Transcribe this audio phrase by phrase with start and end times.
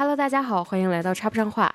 [0.00, 1.70] Hello，大家好，欢迎来到插不上话。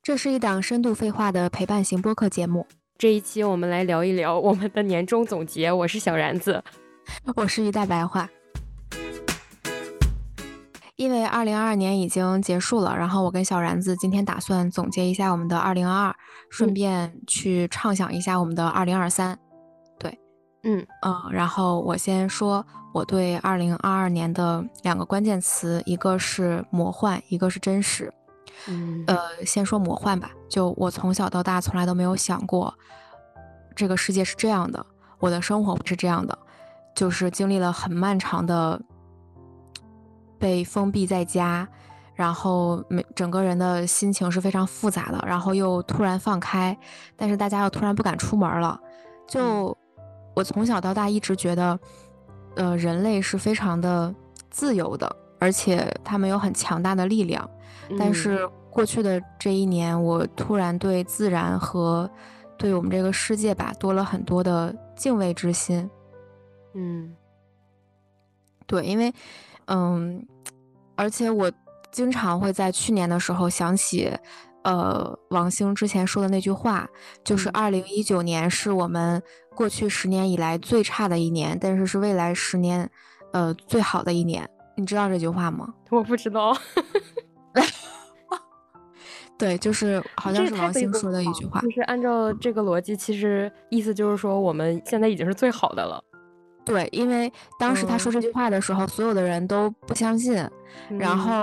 [0.00, 2.64] 这是一档深度废话的陪伴型播客节目。
[2.96, 5.72] 这一期我们来聊一聊我们的年终总结。
[5.72, 6.62] 我是小然子，
[7.34, 8.30] 我是一代白话。
[10.94, 16.16] 因为二零二二年已经结束了，然后我跟小然子今天打算总结一下我们的二零二二，
[16.48, 19.36] 顺便去畅想一下我们的二零二三。
[20.66, 28.12] 对，嗯嗯，然后我先说我对二零二二年的两个关键词，一个是魔幻，一个是真实。
[28.66, 32.74] 嗯，呃，先说魔幻吧，就我从小到大从来都没有想过
[33.74, 34.84] 这个世界是这样的，
[35.18, 36.36] 我的生活是这样的，
[36.94, 38.80] 就是经历了很漫长的。
[40.38, 41.66] 被封闭在家，
[42.14, 46.76] 然后每整个人的心情是非常复杂的，然后又突然放开，
[47.16, 48.78] 但是大家又突然不敢出门了。
[49.26, 49.74] 就
[50.36, 51.80] 我从小到大一直觉得，
[52.56, 54.14] 呃，人类是非常的
[54.50, 57.48] 自由的，而且他们有很强大的力量。
[57.98, 62.08] 但是过去的这一年，我突然对自然和
[62.58, 65.88] 对我们这个世界吧多了很多的敬畏之心。
[66.74, 67.16] 嗯，
[68.66, 69.10] 对，因为。
[69.68, 70.24] 嗯，
[70.94, 71.50] 而且我
[71.90, 74.08] 经常会在去年的时候想起，
[74.66, 76.88] 呃，王兴之前说的那句话，
[77.22, 79.22] 就是二零一九年是我们
[79.54, 82.90] 过去十年以来最差的一年，但是是未来十年，
[83.32, 84.50] 呃，最好的一年。
[84.76, 85.72] 你知道这句话吗？
[85.90, 86.52] 我不知道。
[89.38, 91.60] 对，就是好像是王兴说的一句话。
[91.60, 96.02] 就是按照这个逻辑，其实意思就是说我们现在已经是最好的了。
[96.66, 100.34] 对，因为当时他说这句话的时候，所有的人都不相信，
[100.98, 101.40] 然后，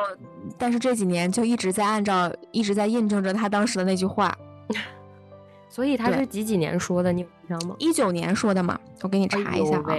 [0.58, 4.38] 但是这几年就一直在按照，一直在印证着他当时的那句话。
[5.70, 7.76] 所以他是几几年说的，你知道吗？
[7.80, 9.96] 一九年说的嘛，我给你查一下啊。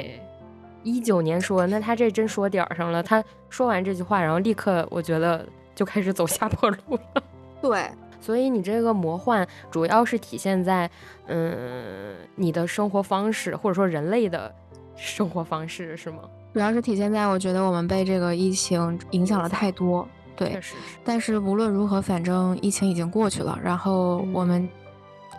[0.82, 3.02] 一九年说，那他这真说点儿上了。
[3.02, 6.76] 他说完这句话，然后立刻，我觉得就开始走下坡路
[7.14, 7.22] 了。
[7.62, 10.88] 对，所以你这个魔幻主要是体现在，
[11.28, 14.54] 嗯，你的生活方式，或者说人类的。
[14.96, 16.18] 生活方式是吗？
[16.52, 20.06] 主要是体现在我觉得我们被这个疫情影响了太多，
[20.36, 20.60] 对。
[21.04, 24.68] 但是无论如何，反正疫情已经过去了，然后我们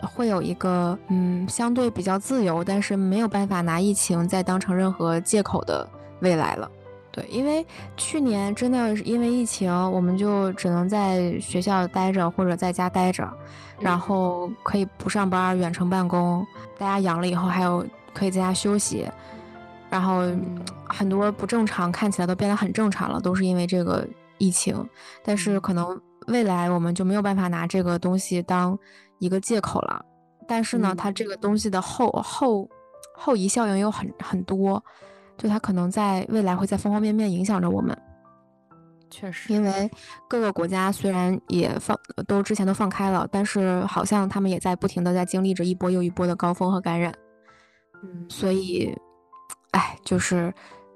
[0.01, 5.87] 会有一个嗯相对比较自由，但是没有办法拿疫情再当成任何借口的
[6.19, 6.69] 未来了。
[7.11, 7.65] 对，因为
[7.95, 13.25] 去年真的因为疫情，我们就只能在学校待着或者在家待着，
[13.79, 16.45] 然后可以不上班，远程办公。
[16.77, 19.07] 大家阳了以后，还有可以在家休息。
[19.89, 20.23] 然后
[20.89, 24.05] 很多不正常看起来都变得很正常了，都是因为这个
[24.37, 24.75] 疫情。
[25.23, 28.77] 但是可能未来我们就没有办法拿这个东西当
[29.19, 30.03] 一个借口了。
[30.47, 32.69] 但是呢，它这个东西的后后
[33.15, 34.83] 后遗效应又很很多，
[35.37, 37.97] 就它可能在未来会在方方面面影响着我们。
[39.09, 39.89] 确实，因为
[40.27, 41.97] 各个国家虽然也放
[42.27, 47.13] 都之前都放开了，但是好像他们也在不停的在经历着一波又一波的高峰和感染。
[48.03, 48.93] 嗯，所以。
[49.75, 50.53] 哎，就是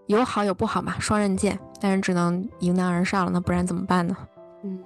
[0.08, 4.16] 有好有不好嘛，双刃剑，但是只能迎难而上了，那不然怎么办呢？
[4.64, 4.82] 嗯，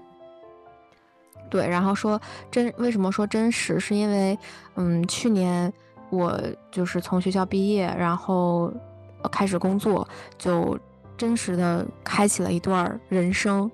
[1.48, 3.80] 对，然后说真，为什么说真实？
[3.80, 4.36] 是因为，
[4.78, 5.72] 嗯，去年
[6.09, 8.74] 我就是从学校毕业，然后
[9.31, 10.08] 开始工作，
[10.40, 10.75] 就
[11.16, 13.70] 真实的开启了一段人生。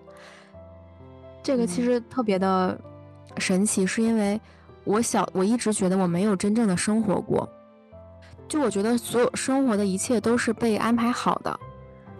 [1.41, 2.78] 这个其实特别的
[3.38, 4.38] 神奇，是因为
[4.84, 7.50] 我小我一直觉得我没有真正的生活过。
[8.49, 11.59] 就我觉得所有生活的一切都是被安排好的，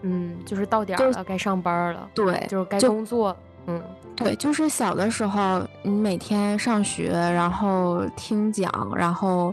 [0.02, 3.36] 嗯，就是到点儿了，该上班了，对，就是该工作，
[3.66, 3.82] 嗯，
[4.14, 9.52] 对，就是小的时候，你每天上学，然后听讲，然后，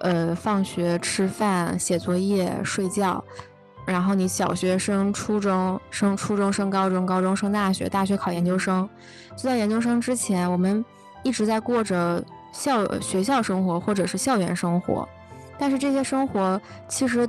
[0.00, 3.24] 呃，放学吃饭、写作业、睡觉，
[3.86, 8.86] 然后你小学升初中，升初中升高中，高中升大学，大学考研究生，
[9.36, 10.84] 就在研究生之前，我们
[11.22, 12.22] 一直在过着
[12.52, 15.08] 校学校生活或者是校园生活。
[15.58, 17.28] 但是这些生活其实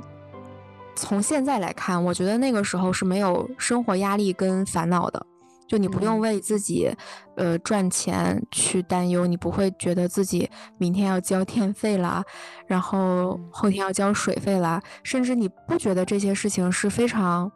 [0.94, 5.24] 从现在来看，我觉得那个时候是没有生活压力跟烦恼的，
[5.66, 6.94] 就你不用为自己
[7.36, 10.48] 呃赚钱去担忧，你不会觉得自己
[10.78, 12.22] 明天要交电费啦，
[12.66, 17.50] 然后后天要交水费啦，甚至你不觉得这些事情是非常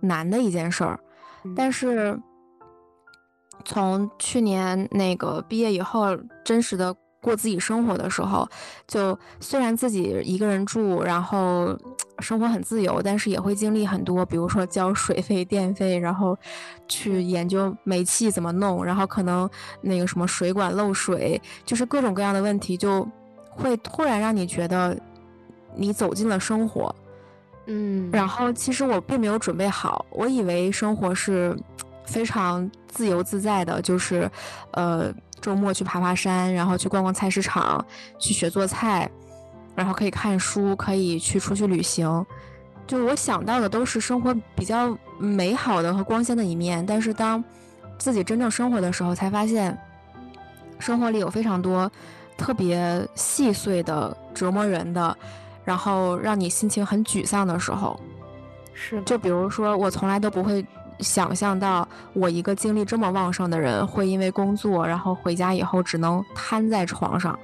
[0.00, 0.98] 难的一件事儿。
[1.54, 2.18] 但是
[3.64, 6.96] 从去年那个毕业以后，真实的。
[7.26, 8.48] 过自己生活的时候，
[8.86, 11.76] 就虽然自己一个人住，然后
[12.20, 16.38] 生活很自由，但是也会经历很多，比如说交水费、电费，然后
[16.86, 19.50] 去研究煤气怎么弄，然后可能
[19.80, 23.06] 那个什么水管漏水，就是各种各样的问题，就
[23.50, 24.96] 会突然让你觉得
[25.74, 26.94] 你走进了生活，
[27.66, 31.56] 嗯，然后其实我并没有准备好，我以为生活是
[32.06, 34.30] 非常自由自在的，就是
[34.70, 37.84] 呃周末去爬爬山，然后去逛逛菜市场，
[38.18, 39.10] 去学做菜，
[39.74, 42.24] 然后可以看书，可以去出去旅行。
[42.86, 47.42] 就我想到的都是生活比较美好的和光鲜的一面，但是当
[47.98, 49.76] 自己真正生活的时候，才发现
[50.78, 51.90] 生活里有非常多
[52.36, 55.16] 特别细碎的折磨人的，
[55.64, 57.98] 然后让你心情很沮丧的时候。
[58.72, 60.64] 是，就比如说，我从来都不会
[61.00, 67.38] 想象到我一个精力这么旺盛的人，会因为工作，然后回家以后只能瘫在床上，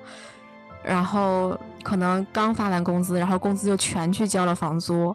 [0.82, 5.14] 然后可能刚发完工资，然后工资就全去交了房租。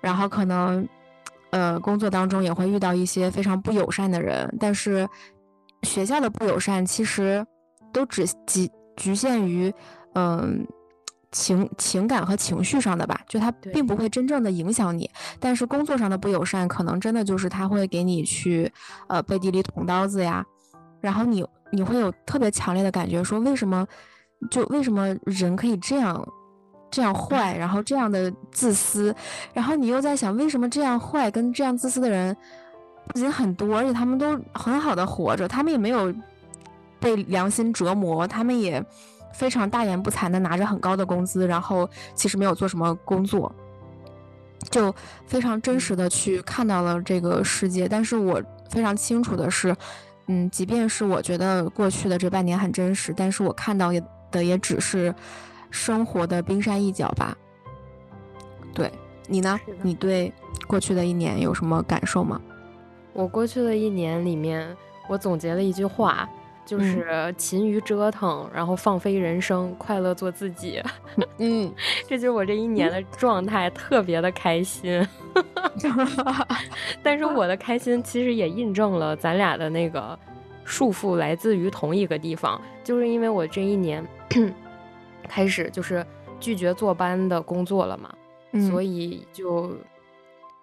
[0.00, 0.86] 然后可能，
[1.50, 5.08] 呃，工作当中也会遇到一些非常不友善的人，但是
[5.84, 7.46] 学校的不友善其实
[7.92, 9.72] 都只局局限于，
[10.14, 10.66] 嗯，
[11.32, 15.10] 情情感和情绪上的吧，就它并不会真正的影响你。
[15.38, 18.70] 但是工作上的不友善，可能真的就是他会给你去，
[19.08, 20.44] 呃，背地里捅刀子呀，
[21.00, 23.86] 然后你你会有特别强烈的感觉，说为什么，
[24.50, 26.26] 就为什么人可以这样？
[26.92, 29.14] 这样坏，然后这样的自私，
[29.54, 32.36] 然后你又在想，为什么这样坏跟这样自私的人
[33.06, 36.12] 不仅很多，而且他们都很好的活着，他们也没有
[36.98, 38.84] 被良心折磨，他们也
[39.32, 43.54] 非常大言不惭的拿着很高的工资，然后其实没有做什么工作，
[44.70, 44.94] 就
[45.26, 47.88] 非常真实的去看到了这个世界。
[47.88, 49.74] 但是我非常清楚的是，
[50.26, 53.90] 嗯，即便是我觉得过去的这半年很真实，但是我看到
[54.30, 55.14] 的也只是。
[55.72, 57.32] 生活的冰山一角吧。
[58.74, 58.90] 对
[59.28, 59.56] 你呢？
[59.82, 60.32] 你对
[60.66, 62.40] 过去的一年有什么感受吗？
[63.12, 64.76] 我过去的一年里面，
[65.08, 66.28] 我总结了一句话，
[66.70, 70.80] 就是勤于折腾，然后放飞人生，快乐做自己。
[71.38, 71.74] 嗯，
[72.06, 75.04] 这就是我这一年的状态，特别的开心。
[77.02, 80.16] 但是我的开心其实也印证了咱俩的那个
[80.64, 84.06] 束缚来自于同一个地方，就是因为我这一年。
[85.28, 86.06] 开始就是
[86.38, 88.14] 拒绝坐班的工作了嘛，
[88.68, 89.76] 所以就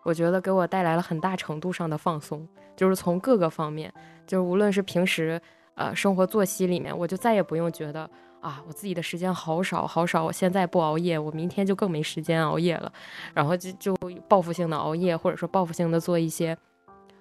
[0.03, 3.93] 我觉得给我带来了很大程度上的放松，就是从各个方面，
[4.25, 5.41] 就是无论是平时
[5.77, 8.09] 呃生活作息里面，我就再也不用觉得
[8.41, 12.91] 啊我自己的时间好少好少，我现在不熬夜，我明天就更没时间熬夜了，
[13.33, 13.95] 然后就就
[14.27, 16.57] 报复性的熬夜，或者说报复性的做一些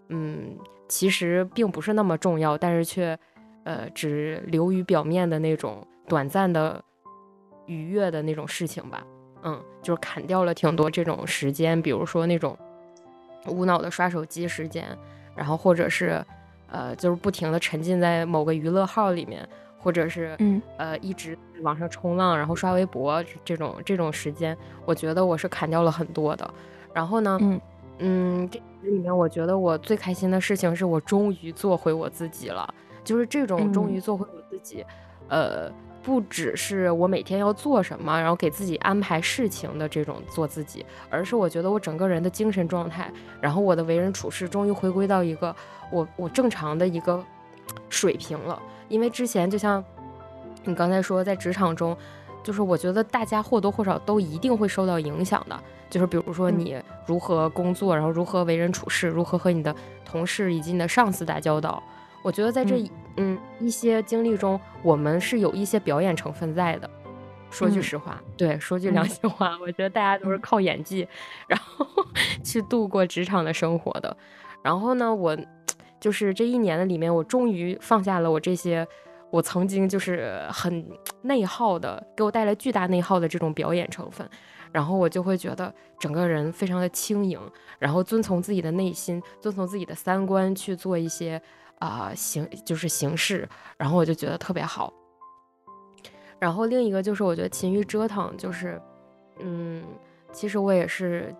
[0.08, 0.58] 嗯
[0.88, 3.16] 其实并不是那么重要，但是却
[3.62, 6.82] 呃只流于表面的那种短暂的。
[7.68, 9.04] 愉悦的那种事情吧，
[9.42, 12.56] 嗯，就是砍掉了挺多这种时间，比如说那种
[13.48, 14.96] 无脑的刷手机时间，
[15.34, 16.24] 然后或者是
[16.76, 26.54] 呃，就是不停的沉浸在某个娱乐号里面，或者是嗯呃一直网上冲浪，然后刷微博这种这种时间，我觉得我是砍掉了很多的。
[26.92, 27.60] 然后呢，嗯
[28.00, 32.68] 嗯，这里面我觉得我最开心的事情是我终于做回我自己了，
[33.02, 34.84] 就是这种终于做回我自己，
[35.28, 35.72] 呃。
[36.06, 43.10] 不只是我每天要做什么，然后给自己安排事情的这种做自己，而是我觉得我整个人的精神状态，
[43.40, 45.54] 然后我的为人处事终于回归到一个
[45.90, 47.20] 我我正常的一个
[47.88, 48.62] 水平了。
[48.88, 49.84] 因为之前就像
[50.62, 51.96] 你刚才说，在职场中，
[52.44, 55.60] 就是我觉得大家或多或少都一定会受到影响的，
[55.90, 59.74] 就是比如说你如何工作，然后如何为人处事，如何和你的
[60.04, 61.82] 同事以及你的上司打交道。
[62.22, 66.90] 我觉得在这嗯一些经历中，我们是有一些表演成分在的。
[67.48, 71.06] 说句实话，对，说句良心话，我觉得大家都是靠演技，
[71.46, 71.86] 然后
[72.44, 74.14] 去度过职场的生活的。
[74.62, 75.34] 然后呢，我
[76.00, 78.86] 就是这一年的里面，我终于放下了我这些
[79.30, 80.84] 我曾经就是很
[81.22, 84.28] 内耗的，给我带来巨大内耗的这种表演成分。
[84.72, 87.40] 然后我就会觉得整个人非常的轻盈，
[87.78, 91.40] 然后遵从自己的内心，遵从自己的三观去做一些。
[91.78, 94.92] 啊，形就是形式，然后我就觉得特别好。
[96.38, 98.80] 然后另一个就是我觉得勤于折腾，就是，
[99.40, 99.82] 嗯，
[100.32, 101.34] 其实我也是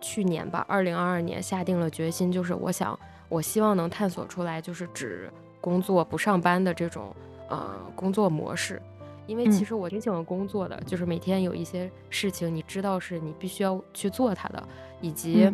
[0.00, 7.14] 去年吧，二零二二年下定了决心，就是我想，我希望能探索出来，就是只工作不上班的这种
[7.48, 8.80] 呃工作模式。
[9.26, 14.68] 因为其实我挺喜欢工作的，就是每天有一些事情，你知道是你必须要去做它的，
[15.00, 15.48] 以及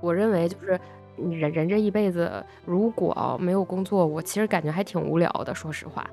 [0.00, 0.78] 我认为就是。
[1.16, 5.54] 人人这一辈子，如果没有工作，我其实感觉还挺无聊的。
[5.54, 6.08] 说实话，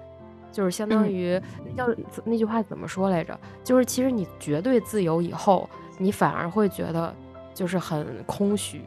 [0.51, 1.41] 就是相当于
[1.75, 1.87] 叫
[2.23, 3.39] 那句话怎么说来着？
[3.63, 7.13] 就是其实你绝对自由以后，你反而会觉得
[7.53, 8.81] 就是很空虚。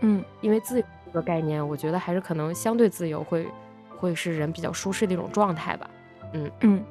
[0.00, 3.46] 嗯，因为自由这个概念，我觉得还是可能相对自由会
[3.96, 5.90] 会是人比较舒适的一种状态吧。
[6.32, 6.84] 嗯嗯。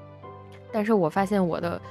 [0.71, 1.81] 但是我发现我的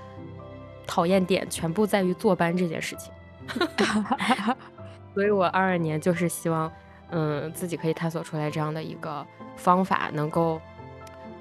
[0.87, 3.12] 讨厌点全部在于坐班这件事情。
[5.18, 6.70] 所以，我二二年就是希望，
[7.10, 10.60] 嗯，自己可以探索出来这样的一个方法，能够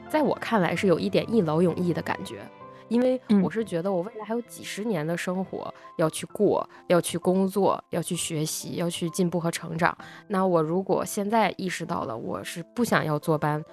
[0.10, 2.41] 在我看来是有一点一劳永逸的感觉。
[2.88, 9.96] 因为我是觉得我未来还有几十年的生活要去过，要去工作，要去学习，要去进步和成长。
[10.27, 13.63] 那我如果现在意识到了我是不想要坐班，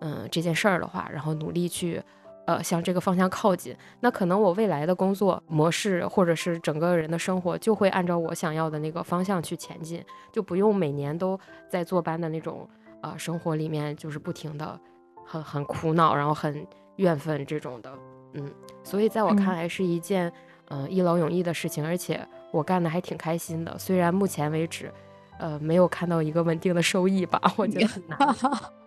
[0.00, 2.02] 嗯，这件事儿的话，然后努力去，
[2.46, 11.38] 呃，向这个方向靠近，那可能我未来的工作模式或者是整个人的生活就会按照我想要的那个方向去前进，就不用每年都
[11.68, 12.68] 在坐班的那种
[13.02, 14.78] 呃生活里面，就是不停的
[15.24, 16.64] 很很苦恼，然后很
[16.96, 17.92] 怨愤这种的。
[18.34, 18.48] 嗯，
[18.84, 20.32] 所以在我看来是一件，
[20.68, 23.76] 嗯，一劳永逸的事情，而且我干的还挺开心的。
[23.76, 24.92] 虽然目前为止，
[25.38, 28.18] 呃，没有看到一个稳定的收益吧，我觉得很难。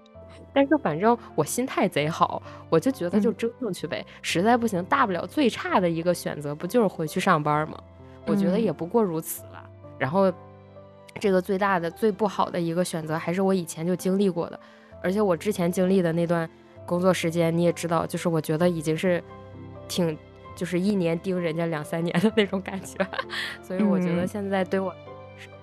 [0.54, 4.06] 但是反正我心态贼好，我就觉得就折腾去呗。
[4.22, 7.78] 实在不行，大不了最差的一个选择不就是回去上班吗？
[8.26, 9.70] 我觉得也不过如此了。
[9.98, 10.32] 然后，
[11.20, 14.60] 这个最大的、最不好的一个选择还是我以前就经历过的，
[15.02, 16.50] 而且我之前经历的那段
[16.86, 19.24] 工作时间，你也知道，就是我觉得已经是。
[19.88, 20.16] 挺
[20.56, 22.96] 就是一年盯人家两三年的那种感觉，
[23.64, 24.94] 所以我觉得现在对我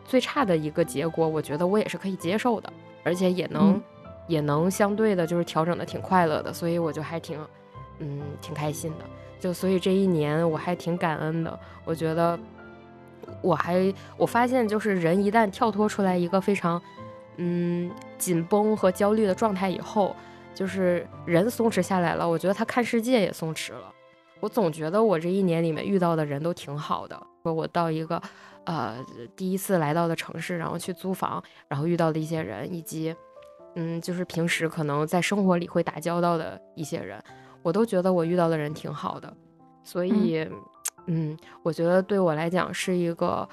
[0.05, 2.73] 最差的一个结果，我觉得我也是可以接受的，
[3.05, 3.81] 而且也能
[4.27, 7.39] 也能相对的就是调整的挺快乐的，所以我就还挺
[7.99, 9.05] 嗯挺开心的。
[9.39, 11.59] 就所以这一年我还挺感恩的。
[11.85, 12.39] 我觉得
[13.43, 16.81] 我还我发现就是人一旦跳脱出来一个非常
[17.37, 20.17] 嗯紧绷和焦虑的状态以后，
[20.55, 23.93] 就是人松弛下来了，我觉得他看世界也松弛了。
[24.41, 27.21] 我总觉得我这一年里面遇到的人都挺好的。
[27.43, 28.21] 说我到一个，
[28.65, 28.97] 呃，
[29.35, 33.15] 第一次来到的城市，然后去租房，然后遇到的一些人，以及，
[33.77, 37.23] 嗯，就是平时可能在生活里会打交道的一些人，
[37.63, 39.33] 我都觉得我遇到的人挺好的。
[39.85, 40.45] 所以，
[41.07, 43.49] 嗯，我觉得对我来讲是一个，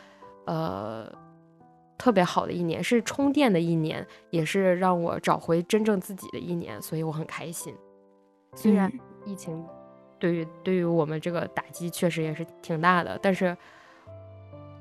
[0.45, 1.07] 呃，
[1.97, 7.75] 特别好的一年，是充电的一年，也是让我找回真正自己的一年，所以我很开心。
[8.55, 8.91] 虽然
[9.25, 9.63] 疫情。
[10.19, 13.57] 对于对于我们这个打击确实也是挺大的，但是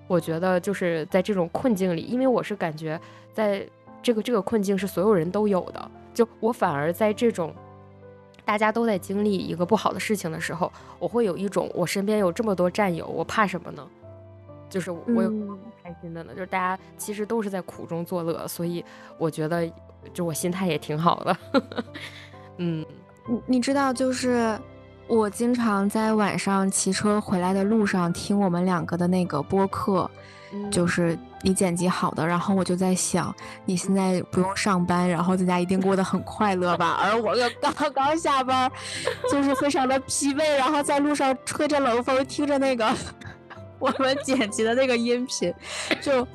[0.06, 3.00] 我觉得就是在这种困境里，因为我是感觉
[3.32, 3.68] 在
[4.02, 7.54] 这个这个困境是所有人都有的，就我反而在这种
[8.44, 13.86] 大家都在经历一个不好的事情的时候，我会有一种我身边有这么多战友，我怕什么呢？
[14.68, 15.30] 就是我有
[15.82, 18.84] 开心的呢，就是大家其实都是在苦中作乐，所以
[19.18, 19.70] 我觉得
[20.12, 21.36] 就我心态也挺好的。
[22.58, 22.84] 嗯，
[23.26, 24.58] 你你知道就是。
[25.12, 30.10] 我经常在晚上骑车回来的路上听我们两个的那个播客，
[30.70, 32.26] 就是你剪辑好的。
[32.26, 33.32] 然后我就在想，
[33.66, 36.98] 你现在不用上班，然后在家一定过得很快乐吧？
[37.02, 38.72] 而我又刚刚下班，
[39.30, 42.90] 就是非常的疲惫，然后在路上吹着冷风，听着那个
[43.78, 45.52] 我们剪辑的那个音频，
[46.00, 46.26] 就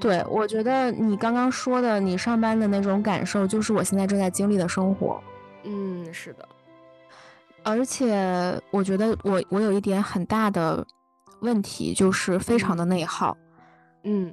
[0.00, 5.20] 对我觉得你刚刚说的你上班的那种感受，就是我现在正在经历的生活。
[5.64, 6.48] 嗯，是的。
[7.66, 10.86] 而且我觉得我我有一点很大的
[11.40, 13.36] 问题，就是非常的内耗。
[14.04, 14.32] 嗯，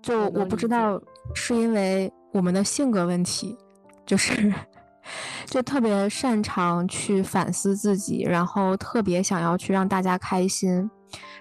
[0.00, 1.02] 就我不知道
[1.34, 3.58] 是因为我们的性格问题，
[4.06, 4.54] 就是
[5.46, 10.88] 就特别擅长去反思自己，然后特别想要去让大家开心，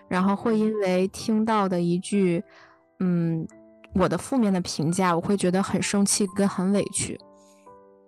[0.07, 2.43] 然后会因为听到的一句
[3.01, 3.47] 嗯
[3.93, 7.19] 我的负面的评价，我会觉得很生气跟很委屈。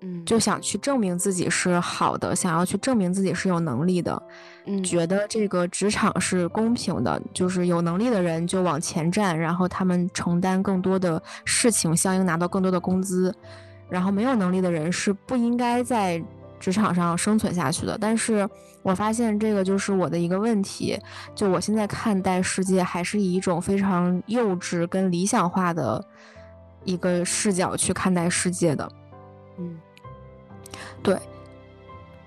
[0.02, 4.24] 嗯，就想去证明自己是好的，想要去证明自己是有能力的，
[4.66, 13.36] 嗯，觉得这个职场是公平的，就是有能力的人就往前站，然后他们承担更多的事情，相应拿到更多的工资，
[13.90, 16.24] 然后没有能力的人是不应该在
[16.62, 17.98] 职场上生存下去的。
[18.00, 18.48] 但是
[18.82, 20.98] 我发现这个就是我的一个问题，
[21.36, 26.02] 就我现在看待世界还是以一种非常幼稚跟理想化的
[26.86, 28.90] 一个视角去看待世界的，
[29.58, 29.78] 嗯。
[31.04, 31.16] 对，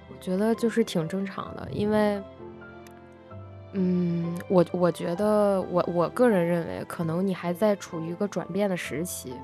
[0.08, 2.22] 我觉得就是挺正常的，因为，
[3.72, 9.34] 嗯，我我觉得我我个人认为，可能你还在处于一个转变的时期，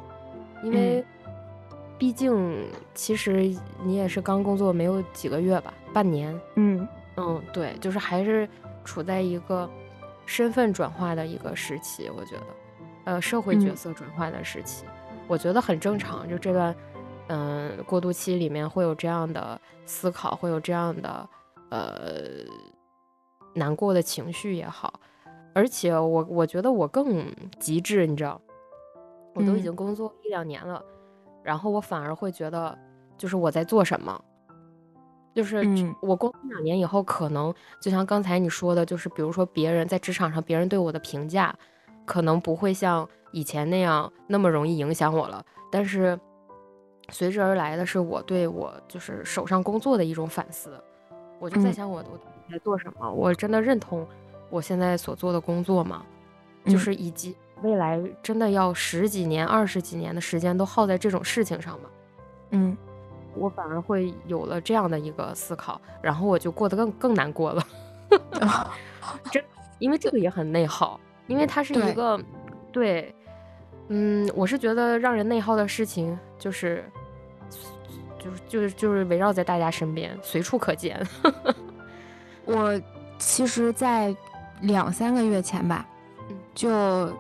[0.62, 1.04] 因为，
[1.98, 6.86] 毕竟其实你也是刚工作没有几个月吧，半年，嗯。
[7.16, 8.48] 嗯，对，就是还是
[8.84, 9.68] 处在一个
[10.24, 12.42] 身份转化的一个时期，我觉得，
[13.04, 14.84] 呃，社会角色转换的时期，
[15.26, 16.74] 我觉得很正常，就这段。
[17.28, 21.28] 嗯，过渡期里面会有这样的思考，会有这样的
[21.70, 21.92] 呃
[23.54, 24.92] 难过的情绪也好，
[25.54, 27.26] 而且我我觉得我更
[27.58, 28.40] 极致，你知道，
[29.34, 30.82] 我都已经工作一两年了，
[31.42, 32.76] 然后我反而会觉得，
[33.16, 34.18] 就是我在做什么，
[35.34, 35.62] 就是
[36.00, 41.54] 我工作两年以后，可能就像刚才你说的，就是比如说别人在职场上别人对我的评价，
[42.06, 45.44] 可能不会像以前那样那么容易影响我了。
[45.70, 46.18] 但是
[47.10, 50.70] 随之而来的是我对我就是手上工作的一种反思。
[51.40, 52.18] 我就在想，我我
[52.50, 53.10] 在做什么？
[53.10, 54.06] 我真的认同
[54.50, 56.04] 我现在所做的工作吗？
[56.66, 61.88] 就是以及未来真的要十几年、二十几年的时间都耗在这种事情上吗？
[62.50, 62.76] 嗯，
[63.34, 67.64] 我反而会有了这样的一个思考，然后我就过得更更难过了。
[69.30, 69.42] 真，
[69.78, 72.20] 因为这个也很内耗，因为它是一个，
[72.72, 73.14] 对，
[73.86, 76.84] 嗯，我是觉得让人内耗的事情就是。
[78.28, 81.00] 就是就是就是围绕在大家身边，随处可见。
[82.44, 82.80] 我
[83.18, 84.14] 其实，在
[84.62, 85.86] 两三个月前吧，
[86.54, 87.12] 就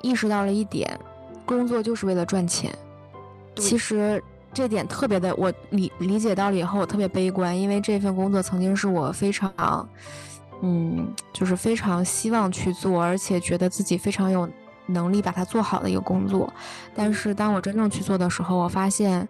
[0.00, 0.98] 意识到了一点，
[1.46, 2.72] 工作就是为了赚钱。
[3.56, 9.88] 其实这点特别的，我理理解到了以后，我特别悲观，因为这份工作曾经是我非常，
[10.62, 14.48] 嗯，就是非常希望去做，而且觉得自己非常有
[14.86, 16.52] 能力把它做好的一个工作。
[16.94, 19.28] 但是当我真正去做的时候，我发现。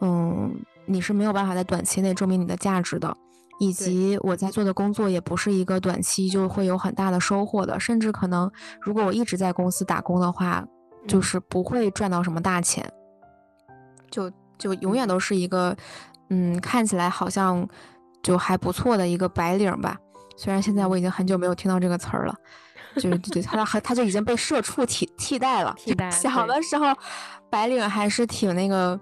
[0.00, 0.54] 嗯，
[0.86, 3.14] 你是没有办法在短期内证明你的价值的，
[3.58, 10.66] 以及我在做的工作也不是一个短期就会有很大的收获的，甚至可能如果我一直在公司打工的话，
[11.06, 12.90] 就是不会赚到什么大钱，
[14.10, 15.76] 就就永远都是一个，
[16.30, 17.68] 嗯，看起来好像
[18.22, 19.98] 就还不错的一个白领吧。
[20.36, 22.34] 虽然现在我已经很久没有听到这个词儿了，
[22.94, 25.74] 就是对他他他就已经被社畜替替代了。
[25.76, 26.10] 替代。
[26.10, 26.86] 小的时候，
[27.50, 28.98] 白领还是挺那个。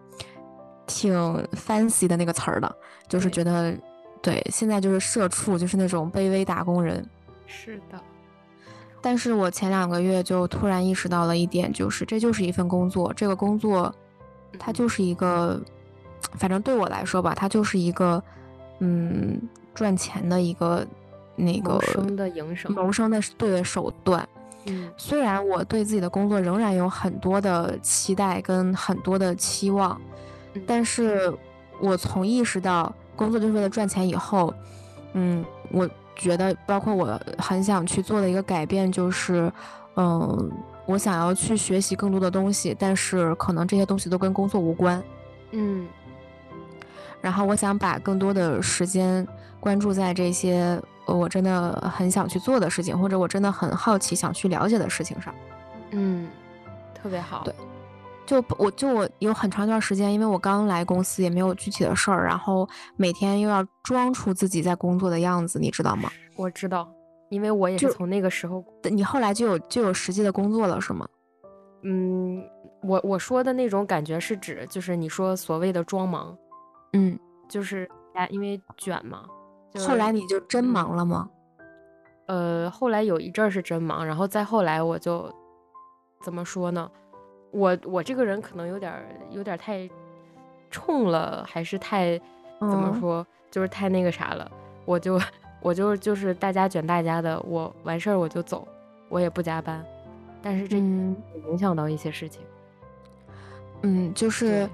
[0.89, 1.15] 挺
[1.53, 2.77] fancy 的那个词儿的，
[3.07, 3.73] 就是觉得，
[4.21, 7.07] 对，现在就是社畜，就是那种卑微打工人。
[7.47, 8.01] 是的。
[9.01, 13.95] 但是我前两个月就突然意识到了一点，就是这就是一份工作，这个工作，
[14.59, 15.61] 它就是一个，
[16.33, 18.21] 反正对我来说吧，它就是一个，
[18.81, 19.41] 嗯，
[19.75, 20.85] 赚钱的一个
[21.37, 24.29] 那个谋生的营生谋生的对的手段。
[24.65, 24.91] 嗯。
[24.97, 30.01] 虽然我对自己的工作仍然有很多的期待跟很多的期望。
[30.67, 31.33] 但是，
[31.81, 34.53] 我从意识到工作就是为了赚钱以后，
[35.13, 39.53] 嗯，我觉得，包括我很想去做的一个改变，就是，
[39.97, 40.51] 嗯，
[40.87, 45.03] 我想要去学习更多的东西，但是可能这些东西都跟工作无关，
[45.53, 45.87] 嗯，
[47.21, 49.27] 然后我想把更多的时间
[49.61, 55.35] 关注在这些我真的很想去做的事情，或者我真的很好奇想去了解的事情上，
[55.91, 56.29] 嗯，
[56.95, 57.55] 特别好，对。
[58.29, 66.11] 就我就我有很长一段时间，因为我刚来公司，也没有具体的事儿，然后每天又要装出自己在工作的样子，你知道吗？
[66.37, 66.87] 我知道，
[67.31, 68.63] 因为我也是从那个时候。
[68.83, 71.09] 你后来就有就有实际的工作了，是吗？
[71.85, 72.45] 嗯，
[72.83, 76.37] 我我说的那种感觉是指，就是你说所谓的装忙，
[76.93, 77.89] 嗯，就是
[78.29, 79.25] 因为卷嘛。
[79.87, 81.31] 后来你就真忙了吗？
[82.27, 85.33] 呃，后来有一阵儿是真忙，然后再后来我就
[86.23, 86.91] 怎么说呢？
[87.51, 88.93] 我我这个人可能有点
[89.31, 89.89] 有点太
[90.71, 92.19] 冲了，还是太
[92.61, 94.51] 怎么说，就是太那个啥了。
[94.85, 95.21] 我就
[95.61, 98.67] 我就就是大家卷大家的，我完事儿我就走，
[99.09, 99.85] 我也不加班。
[100.43, 102.41] 但是这影响到一些事情。
[103.83, 104.69] 嗯，就是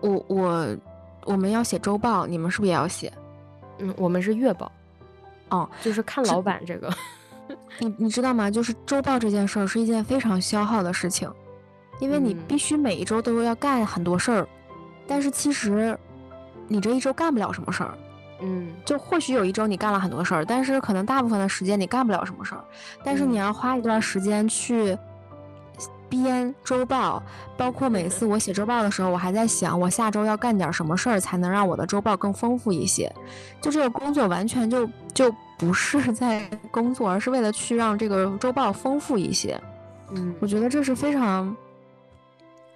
[0.00, 0.76] 我我
[1.24, 3.12] 我们要写周报，你们是不是也要写？
[3.78, 4.70] 嗯，我们是月报。
[5.50, 6.92] 哦，就是看老板这个。
[7.80, 8.50] 你你知道吗？
[8.50, 11.30] 就是周报这件事儿是一件非常消耗的事情。
[12.02, 14.48] 因为你必须每一周都要干很多事儿，
[15.06, 15.96] 但是其实
[16.66, 17.94] 你这一周干不了什么事儿，
[18.40, 22.64] 嗯，就或许有一周你干了很多事儿，但是可能大部分的时间你干不了什么事儿。
[23.04, 24.98] 但是你要花一段时间去
[26.08, 27.22] 编周报，
[27.56, 33.08] 包括每次我写周报的时候，我还在想我下周要干点什么事儿才能让我的周报更丰富一些。
[33.60, 39.56] 就这个工作完全就就不是 在工作，而是为了去让这个周报丰富一些。
[40.10, 41.56] 嗯，我觉得这是非常。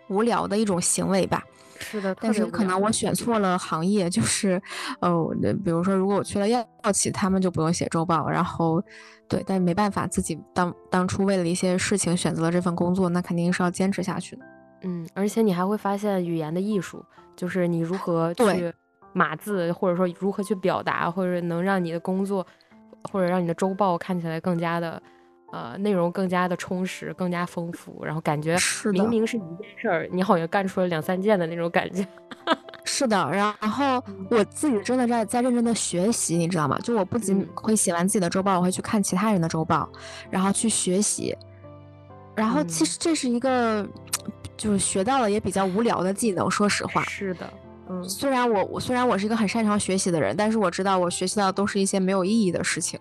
[0.08, 1.42] 无聊的一种行为吧，
[1.78, 4.60] 是的，但是可能我选错了行业，就是，
[5.00, 5.12] 呃，
[5.64, 8.82] 比如说，如果我去了药企，他们就不用写周报，然后，
[9.28, 14.42] 对，但没办法，自己当当初为了一些事情选择了这份工作，那肯定是要坚持下去的。
[14.82, 18.72] 嗯，而且你还会发现语言的艺术，就是你如何去
[19.12, 22.46] 码字，或者说如何去表达，或者能让你的工作，
[23.10, 25.02] 或者让你的周报看起来更加的。
[25.52, 28.56] 呃，内容更加的充实，更加丰富，然后感觉
[28.92, 32.06] 明明是一件事儿，你好像干出了两三件的那种感觉。
[32.84, 36.78] 是的，然后我自己真的在在认真的学习，你知道吗？
[36.80, 39.88] 就我不仅会写完自己的周报，我会去看其他人的周报，
[40.30, 41.36] 然后去学习。
[42.34, 43.86] 然后其实这是一个，
[44.56, 46.50] 就是学到了也比较无聊的技能。
[46.50, 47.50] 说实话，是的，
[47.88, 53.00] 嗯，虽然我我虽然我是一个很擅长学习的人，但是我知道我学习到的都是一些没有意义的事情。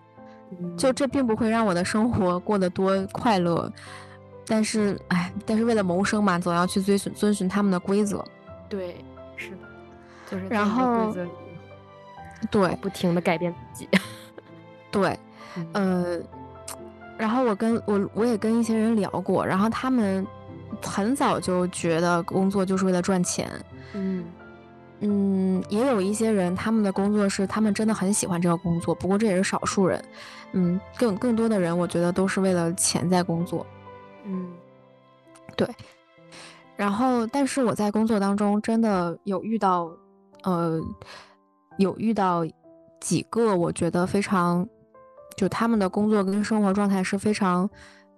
[0.76, 3.70] 就这并不会让我的生活过得多快乐，
[4.46, 8.24] 但是哎，但是为了谋生嘛，总要去遵循遵循他们的规则。
[8.68, 8.96] 对，
[9.36, 9.56] 是的，
[10.30, 11.14] 就是然后
[12.50, 13.88] 对，不停的改变自己。
[14.90, 15.18] 对，
[15.72, 16.18] 呃，
[17.18, 20.26] 然后我跟我我也跟一些人聊过，然后他们
[20.82, 23.50] 很早就觉得工作就是为了赚钱。
[23.94, 24.24] 嗯。
[25.00, 30.02] 嗯，也有一些人，他们的工作是他们真的很喜欢这个工作，不过这也是少数人。
[30.52, 33.66] 嗯，更更多的人，我觉得都是为了钱在工作。
[34.24, 34.50] 嗯，
[35.54, 35.68] 对。
[36.76, 39.90] 然后，但是我在工作当中真的有遇到，
[40.44, 40.80] 呃，
[41.76, 42.46] 有遇到
[43.00, 44.66] 几个我觉得非常，
[45.36, 47.68] 就他们的工作跟生活状态是非常，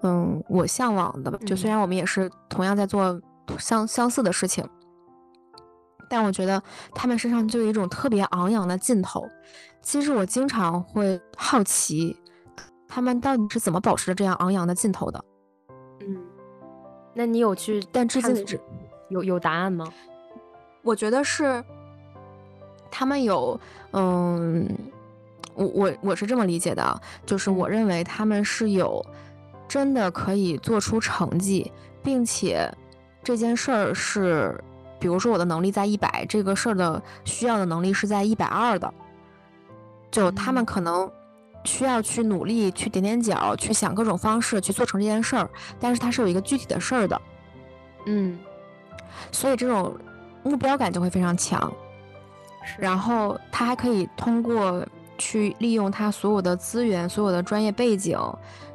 [0.02, 1.30] 嗯，我向往的。
[1.38, 3.20] 就虽然我们也是同样在做
[3.58, 4.64] 相相似的事情。
[6.08, 6.62] 但我觉得
[6.94, 9.28] 他们身上就有一种特别昂扬的劲头。
[9.80, 12.16] 其实我经常会好奇，
[12.88, 15.24] 他们到底是怎么保持着这样昂扬的劲头的？
[16.00, 16.16] 嗯，
[17.14, 17.82] 那你有去？
[17.92, 18.60] 但至今为止，
[19.08, 19.86] 有有答案吗？
[20.82, 21.62] 我觉得是
[22.90, 23.58] 他们有，
[23.92, 24.68] 嗯，
[25.54, 29.04] 我我我是这么理解的，就是我认为他们是有
[29.68, 31.70] 真的可以做出成绩，
[32.02, 32.70] 并且
[33.22, 34.62] 这件事儿是。
[34.98, 38.92] 比如说我的能力在一百，这个事儿的需要的能力是在一百二的，
[40.10, 41.10] 就他们可能
[41.64, 47.20] 需要去努力去点点脚，去想各种方式去做成这件事儿，但是它是有一个具体的事儿的，
[48.06, 48.38] 嗯，
[49.30, 49.94] 所以这种
[50.42, 51.72] 目标感就会非常强，
[52.78, 52.98] 然。
[52.98, 54.84] 后他还可以通过
[55.16, 58.18] 去利用他所有的资源、所有的专业背景、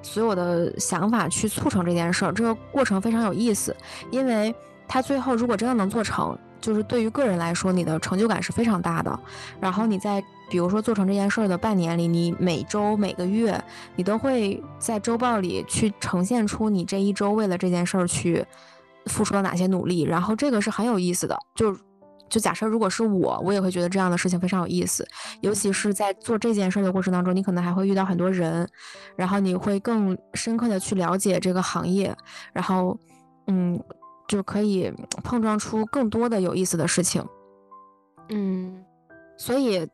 [0.02, 3.76] 所有的想法去促成这件事儿，这个过程非常有意思，
[4.12, 4.54] 因为。
[4.88, 9.19] 他最后如果真的能做成，就是对于个人来说，你的成就感是非常大的。
[9.60, 13.62] 然后你在比如说做成这件事儿的半年里，你每周每个月，
[13.96, 18.46] 你都会在周报里去呈现出你这一周为了这件事儿去
[19.08, 20.04] 付出了哪些努力。
[20.04, 21.38] 然后这个是很有意思的。
[21.56, 21.76] 就
[22.30, 25.06] 就假设如果是我，我也会觉得这样的事情非常有意思。
[25.41, 28.67] 尤其是在做这件事儿的过程当中，你可能还会遇到很多人，
[29.15, 32.15] 然后你会更深刻的去了解这个行业。
[32.54, 32.98] 然后，
[33.48, 33.78] 嗯。
[34.34, 34.91] 就可以
[35.24, 37.24] 碰撞出更多的有意思的事情，
[38.30, 38.84] 嗯，
[39.38, 39.88] 所以，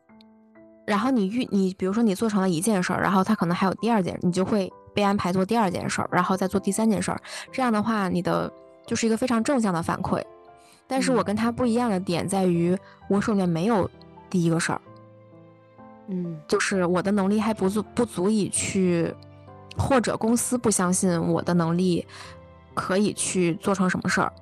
[0.86, 7.20] 然后你遇你，比如说你做成了一件事儿，然后他可能还有第二件，你就会被安排做第二件事儿，然后再做第三件事儿。
[7.52, 8.50] 这样的话，你的
[8.86, 10.24] 就是一个非常正向的反馈。
[10.86, 12.74] 但是我跟他不一样的点在于，
[13.10, 13.90] 我手里面没有
[14.30, 14.80] 第一个事儿，
[16.08, 19.14] 嗯，就是我的能力还不足不足以去，
[19.76, 22.06] 或者公司不相信我的能力。
[22.74, 24.32] 可以去做成什么事儿，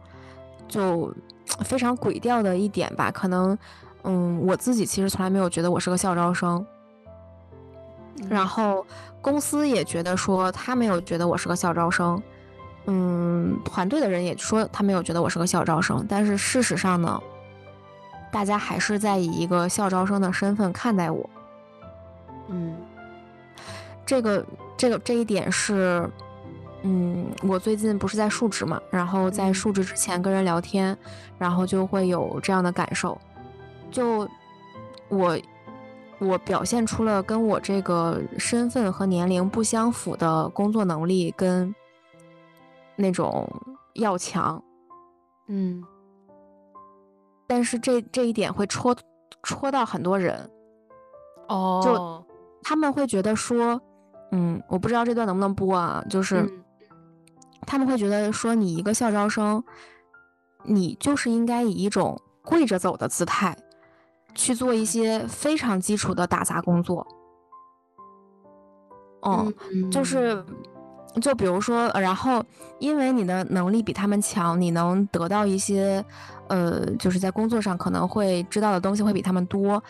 [0.68, 1.12] 就
[1.64, 3.10] 非常诡调的一点吧。
[3.10, 3.56] 可能，
[4.04, 6.64] 嗯，我自己其实从来没有觉得我是个校招生，
[8.28, 8.86] 然后
[9.20, 12.22] 公司也觉得说他没有觉得我是个校招生，
[12.86, 16.04] 嗯，团队的人也说他没有觉得我是个校招生。
[16.08, 17.20] 但是事实上呢，
[18.30, 21.28] 大家还是在以一个校招生的身份看待我。
[22.48, 22.76] 嗯，
[24.04, 24.44] 这个，
[24.76, 26.08] 这个，这一点是。
[26.82, 30.96] 嗯，我最近不是在述职嘛，然后在述职之前跟人聊天，
[31.36, 33.18] 然后就会有这样的感受，
[33.90, 34.28] 就
[35.08, 35.36] 我
[36.20, 41.74] 我表现出了跟我这个身份和年龄不相符的工作能力跟
[42.94, 43.50] 那种
[43.94, 44.62] 要强，
[45.48, 45.82] 嗯，
[47.48, 48.96] 但是这这一点会戳
[49.42, 50.48] 戳到很多人，
[51.48, 52.24] 哦，就
[52.62, 53.82] 他们会觉得说，
[54.30, 56.48] 嗯，我不知道这段能不能播啊，就是。
[57.68, 59.62] 他们会觉得说你一个校招生，
[60.64, 63.54] 你就是应该以一种跪着走的姿态，
[64.35, 67.07] 去做一些非常基础的打杂工作。
[69.20, 69.52] 嗯，
[69.90, 70.42] 就是，
[71.20, 72.42] 就比如说，然后
[72.78, 76.02] 因为你的能力比他们强，你能得到一些，
[76.48, 79.83] 呃，就是在工作上可能会知道的东西会比他们多，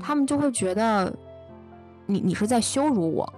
[0.00, 1.12] 他们就会觉得
[2.06, 3.34] 你你是在羞辱我。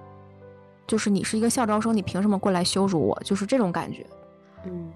[0.87, 3.21] 就是你是一个校招生，你凭什么过来羞辱我？
[3.25, 4.07] 就是这种感觉，
[4.65, 4.91] 嗯。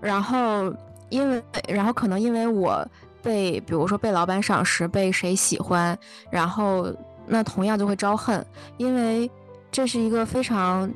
[0.00, 0.72] 然后
[1.08, 2.86] 因为，然后可能因为我
[3.22, 5.98] 被，比如说被老板赏识，被谁喜欢，
[6.30, 6.92] 然后
[7.26, 8.44] 那同样就会招恨，
[8.76, 9.30] 因为
[9.72, 10.88] 这是一个非常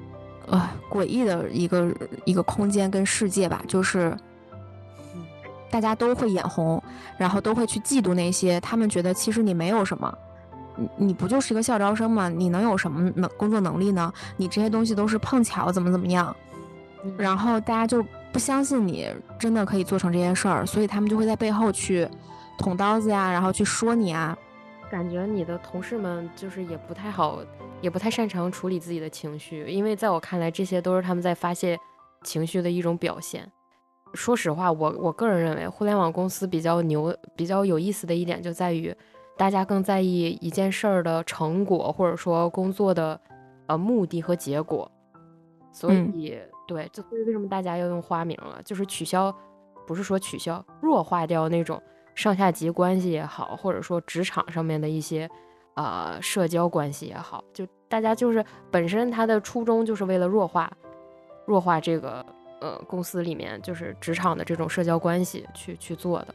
[0.47, 1.91] 呃诡异的一个
[2.25, 4.15] 一个空间跟世界吧，就是
[5.71, 6.81] 大家都会眼红，
[7.17, 10.13] 然后都会去嫉妒那些他们觉得其实你没有什么。
[10.81, 12.29] 你你不就是一个校招生吗？
[12.29, 14.11] 你能有什么能工作能力呢？
[14.39, 16.35] 你这些东西都是碰巧怎么怎么样，
[17.19, 22.09] 然后大家就不相信你真的可以做成这些事儿，所以他们就会在背后去
[22.57, 24.37] 捅刀子呀，然后去说你啊，
[24.91, 27.41] 感觉你的同事们就是也不太好，
[27.81, 31.79] 也不太擅长处理自己的情绪，因为在我看来，这些都是他们在发泄
[32.25, 33.51] 情绪的一种表现。
[34.15, 38.93] 说实话，我我个人认为，互联网公司比较牛、比较有意思的一点就在于，
[39.41, 43.19] 大家更在意一件事儿的成果，或者说工作的
[43.69, 44.91] 呃目的和结果。
[45.73, 48.61] 所以，对，这所以为什么大家要用花名了？
[48.63, 49.35] 就是取消，
[49.87, 51.83] 不是说取消，弱化掉那种
[52.15, 55.27] 上下级关系也好，或者说职场上面的一些
[55.73, 60.71] 呃社交关系也好，就大家就是本身他的初衷就是为了弱化，
[61.47, 62.23] 弱化这个
[62.61, 66.35] 呃公司里面就是职场的这种社交关系去去做的。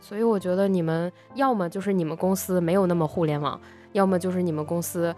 [0.00, 3.60] 所以我觉得你们要么就是你们公司没有那么互联网，
[3.92, 5.14] 要么就是你们公司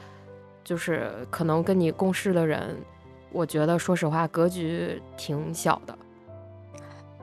[0.65, 2.77] 就是可能跟你共事的人。
[3.33, 5.97] 我觉得，说实话，格局挺小的。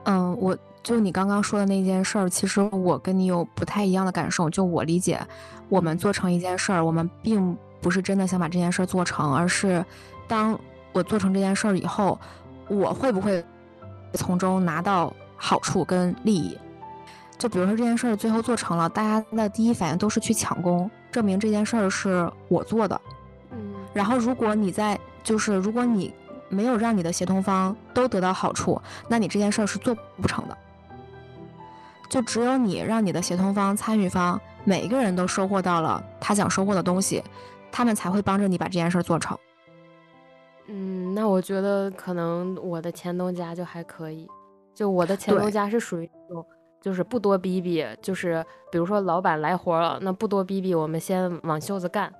[0.04, 4.48] 嗯，我就你刚刚说的那件事儿，其实我跟你有不太一样的感受。
[4.48, 5.20] 就我理解，
[5.68, 9.84] 我们做成一件事儿，我们并不是真的想把这件事儿做成，而是
[10.26, 10.58] 当
[10.94, 12.18] 我做成这件事儿以后，
[12.68, 13.44] 我会不会
[14.14, 16.56] 从中拿到好处跟利益？
[17.38, 23.00] 就比如说这件事儿最后做成了，大家的第一反应都是去抢功，证明这件事儿是我做的。
[23.52, 26.12] 嗯，然后如果你在就是如果你
[26.48, 30.58] 没有让你的协同方都得到好处，那你这件事儿是做不成的。
[32.08, 37.22] 就只有你让你的协同方、参与方每一个人都收获到了他想收获的东西，
[37.70, 39.38] 他们才会帮着你把这件事儿做成。
[40.66, 44.26] 嗯，那我觉得可能我的前东家就还可以，
[44.74, 46.46] 就我的前东家是属于那种，
[46.80, 52.12] 就是不多逼逼，就是比如说老板来活了，那不多逼逼，我们先往袖子干。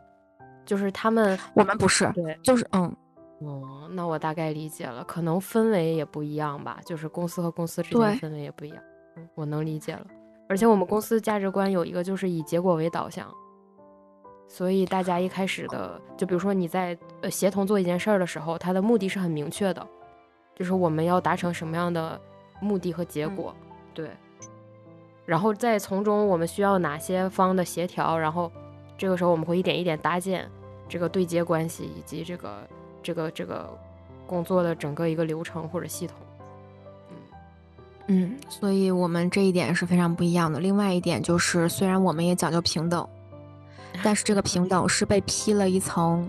[0.66, 2.94] 就是他们，我们不是，对，就是嗯，
[3.40, 8.82] 哦，那我大概理解了，可能氛围也不一样吧，就是公司和公司之间氛围也不一样，
[9.34, 10.06] 我能理解了。
[10.46, 13.26] 而且我们公司价值观有一个就是以结果为导向，
[14.46, 19.86] 所以大家一开始的，就比如说你在呃协同做一件事儿的时候，它的目的是很明确的，
[20.54, 22.20] 就是我们要达成什么样的
[22.60, 23.56] 目的和结果，
[23.94, 24.10] 对，
[25.28, 28.50] 然后再从中我们需要哪些方的协调，然后
[28.96, 30.48] 这个时候我们会一点一点搭建。
[30.88, 32.66] 这个对接关系以及这个
[33.02, 33.68] 这个这个
[34.26, 36.16] 工作的整个一个流程或者系统，
[37.10, 37.16] 嗯
[38.06, 40.58] 嗯，所以我们这一点是非常不一样的。
[40.60, 43.06] 另外一点就是，虽然我们也讲究平等，
[44.02, 46.26] 但是这个平等是被披了一层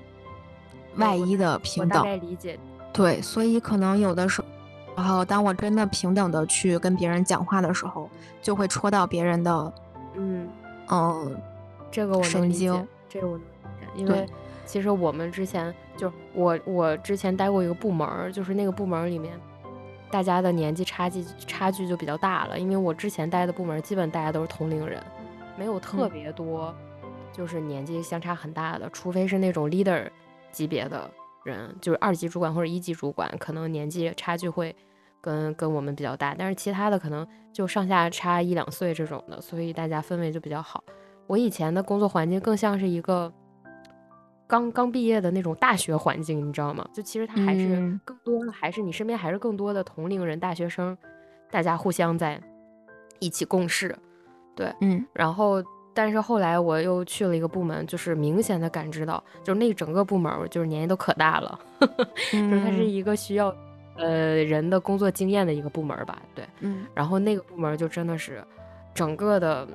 [0.98, 2.00] 外衣的平等。
[2.00, 2.60] 大概理解。
[2.92, 4.48] 对，所以可能有的时候，
[5.00, 8.10] 然后当我真的平等的去跟别人讲话的时候，
[8.42, 9.74] 就会戳到别人的，
[10.16, 10.50] 嗯
[10.90, 11.42] 嗯，
[11.90, 13.40] 这个我神经，这个我
[13.96, 14.28] 因为。
[14.66, 19.34] 其实我们之前就我我之前待过一个部门，就是那个部门里面，
[20.12, 22.60] 大家的年纪差距差距就比较大了。
[22.60, 25.02] 因为我之前待的部门基本大家都是同龄人，
[25.58, 26.72] 没有特别多，
[27.34, 30.08] 就是年纪相差很大的，除非是那种 leader
[30.52, 31.10] 级别的
[31.44, 34.76] 人，就是二级主管或者一级主管，可能年纪差距会
[35.22, 36.36] 跟跟我们比较大。
[36.38, 40.84] 但是其他的可能就上下差一两岁这种的，所以大家氛围就比较好。
[41.28, 43.32] 我以前的工作环境更像是一个。
[44.48, 46.84] 刚刚毕业的那种大学环境，你知道吗？
[46.92, 50.98] 就其实它还是更多的，还是你身边还是更多的同龄人、大学生，
[51.52, 52.42] 大家互相在
[53.20, 53.96] 一起共事，
[54.56, 55.06] 对，嗯。
[55.14, 61.60] 然后，但是后来我又去了一个部门，就是明显的感知到，就是那整个部门就是年纪都可大了，
[62.32, 63.56] 就是它是一个需要
[64.00, 66.86] 呃人的工作经验的一个部门吧，对，嗯。
[66.96, 68.44] 然后那个部门就真的是
[68.94, 69.68] 整个的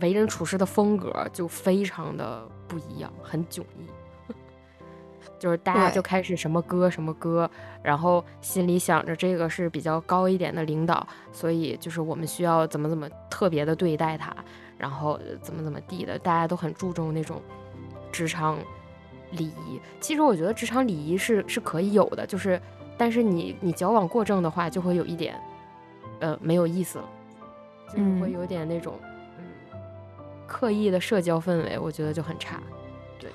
[0.00, 3.86] 为人处事的风格就非常的不一样，很迥异。
[5.38, 7.48] 就是大家就开始什么歌什么歌，
[7.82, 14.34] 然后心里想着这个是比较高一点的领导，所以就是我们需要怎么怎么特别的对待他，
[14.78, 17.42] 然后怎么怎么地的，大家都很注重那种
[18.10, 18.58] 职场
[19.32, 19.78] 礼仪。
[20.00, 22.58] 其实我觉得职场礼仪是是可以有的，就是
[22.96, 25.38] 但是你你矫枉过正的话，就会有一点
[26.20, 27.04] 呃没有意思了，
[27.92, 28.94] 就是会有点那种
[29.38, 29.44] 嗯
[30.46, 32.60] 刻意的社交氛围，我觉得就很差。
[33.18, 33.30] 对，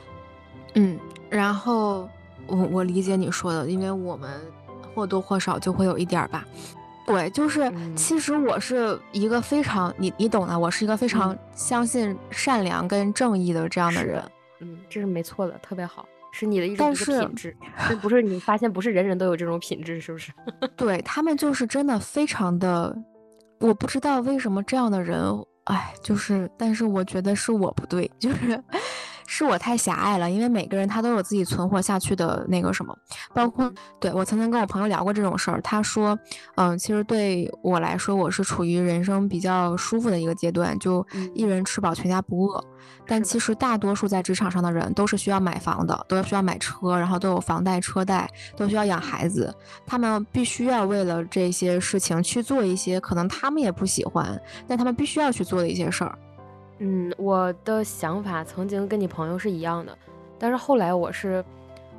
[0.76, 1.00] 嗯。
[1.30, 2.10] 然后
[2.47, 4.30] 我我理解你说的，因为我们
[4.93, 6.45] 或多或少就会有一点儿吧。
[7.06, 14.24] 对，就是其实我是一个非常你你懂的，我是一个非常相信善良跟正义的这样的人。
[14.60, 17.55] 嗯，这是没错的，特别好，是你的一种品质。
[17.89, 20.31] 这不是你发现不是人人都有这种品质，是不是？
[20.75, 22.95] 对他们就是真的非常的，
[23.59, 25.21] 我不知道为什么这样的人，
[25.65, 28.63] 哎，就是，但是我觉得是我不对，就是。
[29.33, 32.93] 是我太狭隘了，因为每个人他都有自己存活下去的那个什么，
[33.33, 36.19] 包括对我曾经跟我朋友聊过这种事儿，他说，
[36.55, 42.61] 嗯，其实对我来说，我是处于人生比较舒服的一个阶段，就一人吃饱全家不饿。
[43.07, 49.53] 但其实大多数在职场上的人都是需要买房的，都需要买车，然后都有房贷车贷，都需要养孩子，
[49.85, 56.17] 他们必须要为了这些事情去做一些可能他们也不喜欢，但他们必须要去做的一些事儿。
[56.83, 59.95] 嗯，我的想法曾经跟你朋友是一样的，
[60.39, 61.45] 但是后来我是，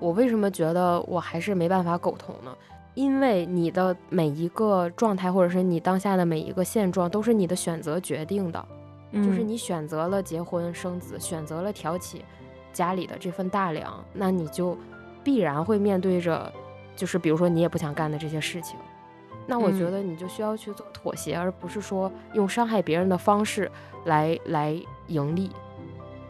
[0.00, 2.52] 我为什么觉得我还是没办法苟同呢？
[2.94, 8.64] 因为你的每一个状态，或者是你当下的每一个现状，都是你的选择决定的。
[9.12, 12.24] 就是你选择了结婚生子，选择了挑起
[12.72, 14.76] 家里的这份大梁，那你就
[15.22, 16.52] 必然会面对着，
[16.96, 18.76] 就是比如说你也不想干的这些事情。
[19.46, 23.70] 那我觉得你就需要去做妥协，而不是说用伤害别人的方式
[24.04, 25.50] 来来盈利。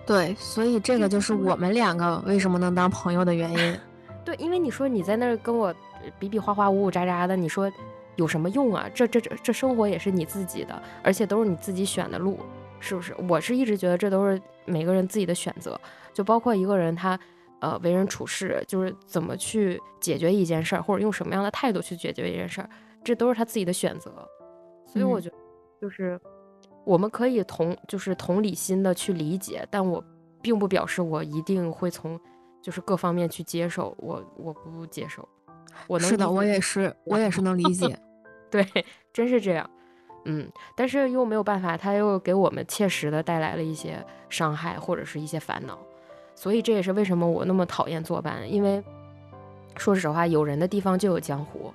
[0.06, 3.78] 对，所以这个就是我们两个为什么能当朋友的原因。
[4.24, 5.74] 对，因为你说你在那儿跟我
[6.18, 7.70] 比比划划、呜呜喳喳的，你说
[8.16, 8.88] 有什么用啊？
[8.94, 12.38] 这这这这生活也是你自己的，而且都是你自己选的路。
[12.85, 13.14] 是不是？
[13.28, 15.80] 我是一直觉得这都是每个人自己的选择，
[16.12, 17.16] 就包括一个人他，
[17.61, 22.68] 呃，为人处事，就是怎么去解决一件事儿，或者用什么样的态度去解决一件事儿，
[23.04, 24.11] 这都是他自己的选择。
[24.85, 25.37] 所以我觉得，
[25.80, 26.20] 就是
[26.85, 30.03] 我们可以同，就是同理心的去理解，但我
[30.40, 32.18] 并不表示我一定会从，
[32.61, 33.95] 就是各方面去接受。
[33.99, 35.27] 我我不接受。
[35.87, 37.99] 我能是的，我也是，我也是能理解。
[38.51, 38.66] 对，
[39.12, 39.68] 真是这样。
[40.25, 45.79] 嗯，但是又没有办法，他又给我们切实的带来了一些伤害或者是一些烦恼，
[46.35, 48.49] 所以这也是为什么我那么讨厌坐班。
[48.49, 48.83] 因为
[49.77, 51.73] 说实话，有人的地方就有江湖，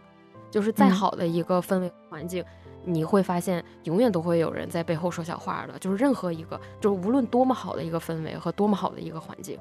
[0.51, 2.41] 就是再好的一个氛围环境，
[2.87, 5.77] 你会发现永远都会有人在背后说小话的。
[5.77, 9.59] 就是任何一个，就是无论多么好的一个氛围和多么好的一个环境，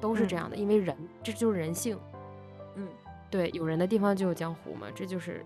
[0.00, 0.56] 都是这样的。
[0.56, 1.96] 因为人，这就是人性。
[2.74, 2.88] 嗯，
[3.30, 5.44] 对，有人的地方就有江湖嘛，这就是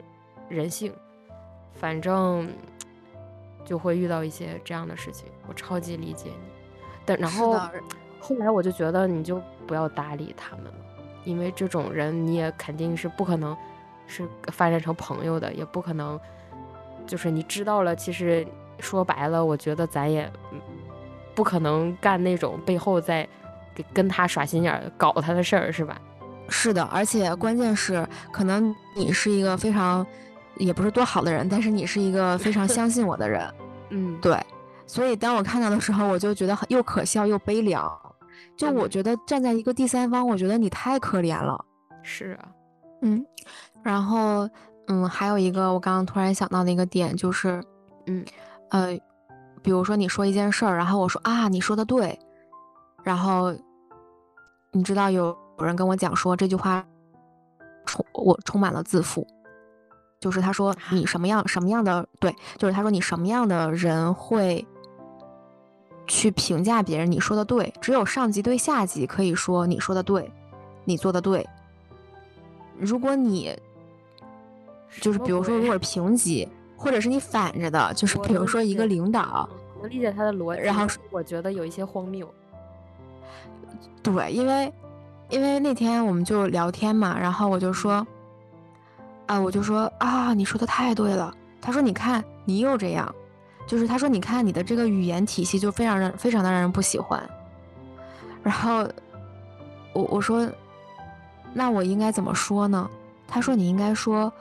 [0.49, 0.93] 人性。
[1.75, 2.51] 反正
[3.65, 6.51] 就会遇到一些这样的事情，我超级理解你。
[7.07, 7.59] 但然后
[8.19, 10.75] 后来我就觉得你就不要搭理他们了，
[11.25, 13.57] 因为这种人你也肯定是不可能
[14.07, 16.21] 是发展成朋友的，也不可能
[17.11, 17.97] 就是你知道了。
[17.97, 18.47] 其实
[18.79, 20.31] 说白了，我觉得咱也
[21.35, 23.29] 不可能干那种背后在
[23.75, 26.01] 给跟他耍心眼搞他的事儿，是吧？
[26.49, 30.07] 是的，而且关键是可能你是一个非常。
[30.57, 33.51] 也不是多好的人，但是你是一个非常相信我的人，
[33.89, 34.39] 嗯，对，
[34.87, 37.91] 所以当我看到的时候，我就觉得很又可笑又悲凉。
[38.59, 41.65] 就我觉得站在一个第三方，我觉得你太可怜了。
[42.03, 42.49] 是啊，
[43.01, 43.25] 嗯，
[43.83, 44.47] 然后
[44.91, 47.63] 嗯，还有一个我刚刚突然想到的一个点就是，
[48.07, 48.25] 嗯，
[48.71, 48.99] 呃，
[49.63, 52.19] 比如说你说一件事儿，然后我说啊，你说的对，
[53.05, 53.55] 然后
[54.73, 55.27] 你知道有
[55.59, 56.85] 有人跟我讲说这句话
[57.87, 59.25] 充我充满了自负。
[60.19, 64.67] 就是他说你什么样什么样的对，就是他说你什么样的人会
[66.09, 67.09] 去评价别人？
[67.09, 70.31] 你说的对，只有上级对下级可以说你说的对，
[70.85, 71.49] 你做的对。
[72.77, 73.57] 如果你
[75.01, 79.49] 就是比如说，如果是平级，或者是你反着的，就是比如说一个领导，
[79.81, 82.29] 能理解他的逻辑，然后我觉得有一些荒谬。
[84.03, 84.73] 对，因为
[85.29, 88.07] 因为那天我们就聊天嘛，然后我就说。
[89.27, 91.33] 啊，我就说啊，你说的太对了。
[91.61, 93.15] 他说，你看你又这样，
[93.65, 97.23] 就是他说，你看你的这个语言体系就非常让非常的让人不喜欢。
[98.43, 98.89] 然后
[99.93, 100.51] 我我说，
[101.55, 102.91] 那我应该怎么说呢？
[103.29, 104.33] 他说，你应该说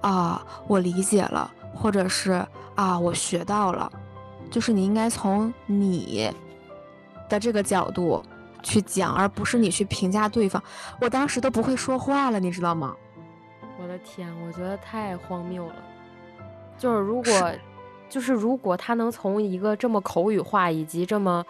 [0.00, 3.90] 啊，我理解了，或者是啊，我学到了，
[4.50, 6.32] 就是你应该从你
[7.28, 8.22] 的这个角度
[8.62, 10.62] 去讲，而不是你去评价对方。
[11.00, 12.96] 我当时都不会说话了，你知道吗？
[13.80, 15.74] 我的天，我觉得太荒谬了。
[16.76, 17.52] 就是如果，
[18.08, 21.44] 就是如果他能从一个这么口语化，以及这么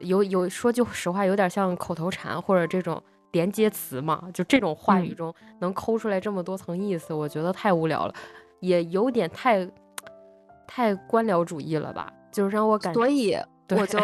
[0.00, 3.02] 有有说句实话，有点像口头禅或者这种
[3.34, 8.14] 连接词嘛，就这种话语中能抠出来这么多层意思，我觉得太无聊了，
[8.60, 9.68] 也有点太
[10.66, 12.10] 太官僚主义了吧？
[12.32, 13.36] 就是让我感，所以
[13.68, 13.98] 我就，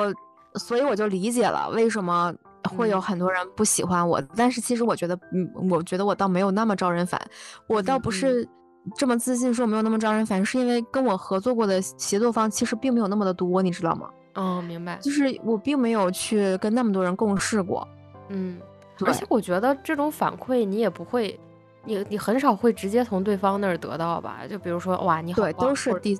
[0.56, 2.34] 所以我就理解了为什么。
[2.76, 7.18] 会有很多人不喜欢我，但是其实我觉得，嗯，我觉得我倒没有那么招人烦。
[7.66, 8.46] 我倒不是
[8.94, 14.10] 这么自信说我没有那么招人烦，是因为跟我合作过的协作方其实并没有那么的多，你知道吗？
[14.34, 14.98] 哦，明白。
[14.98, 17.88] 就是我并没有去跟那么多人共事过。
[18.28, 18.60] 嗯，
[19.06, 21.38] 而且我觉得这种反馈你也不会，
[21.84, 24.40] 你你很少会直接从对方那儿得到吧？
[24.48, 26.18] 就比如说，哇，你好，对，都是第，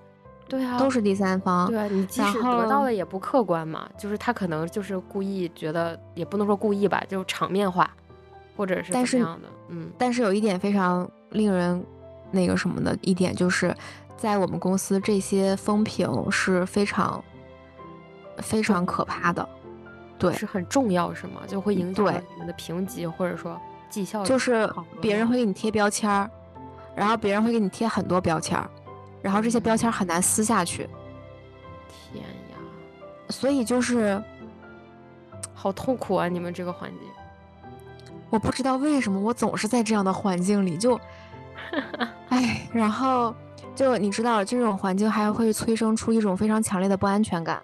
[0.49, 1.69] 对啊，都是第三方。
[1.69, 7.91] 对啊，你即使得到的也不客观嘛，就是他可能就是故意觉得，也不能说故意吧，就场面化，
[8.57, 9.49] 或者是怎么样的。
[9.69, 11.85] 嗯，但是有一点非常令人
[12.31, 13.75] 那个什么的一点，就是
[14.17, 17.23] 在我们公司这些风评是非常
[18.39, 19.49] 非常可怕的。
[20.21, 21.41] 对，是很重要是吗？
[21.49, 24.23] 就会影响你们的评级或者说绩效。
[24.25, 26.31] 就是别人会给你贴标签儿，
[26.95, 28.71] 然后别人会给你贴很多标签儿。
[29.23, 30.89] 然后这些标签很难撕下去，
[32.13, 32.57] 天呀！
[33.29, 34.23] 所以就是
[35.53, 36.27] 好痛苦啊！
[36.27, 37.09] 你们这个环境，
[38.31, 40.99] 我不知道为什么我总是在这样的环境里，就，
[42.31, 43.35] 哎，然后
[43.75, 47.63] 就你知道，这种环境还会催生出一种非常强烈的不安全感，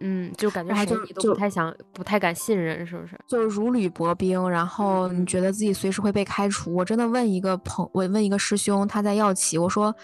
[0.00, 3.18] 嗯，就感觉谁你都不太想、不太敢信任，是不是？
[3.26, 6.74] 就如履薄冰，然后你觉得自己随时会被开除。
[6.74, 9.94] 我真的问一个朋，我问一个师兄，他在药企，我说。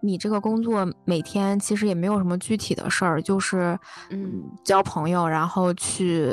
[0.00, 3.78] 你这个工作每天其实也没有什么具体的事儿，就是
[4.10, 6.28] 嗯交朋友，然后去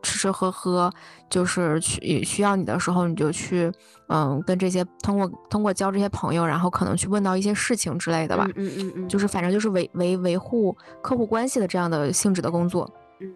[0.00, 0.88] 吃吃喝喝，
[1.30, 3.72] 就是去需要你的时候你就去
[4.08, 12.92] 嗯跟这些通过通过交这些朋友，然后可能去问到一些事情之类的吧，嗯嗯嗯，就是反正就是维维维护客户关系的这样的性质的工作。
[13.20, 13.32] 嗯，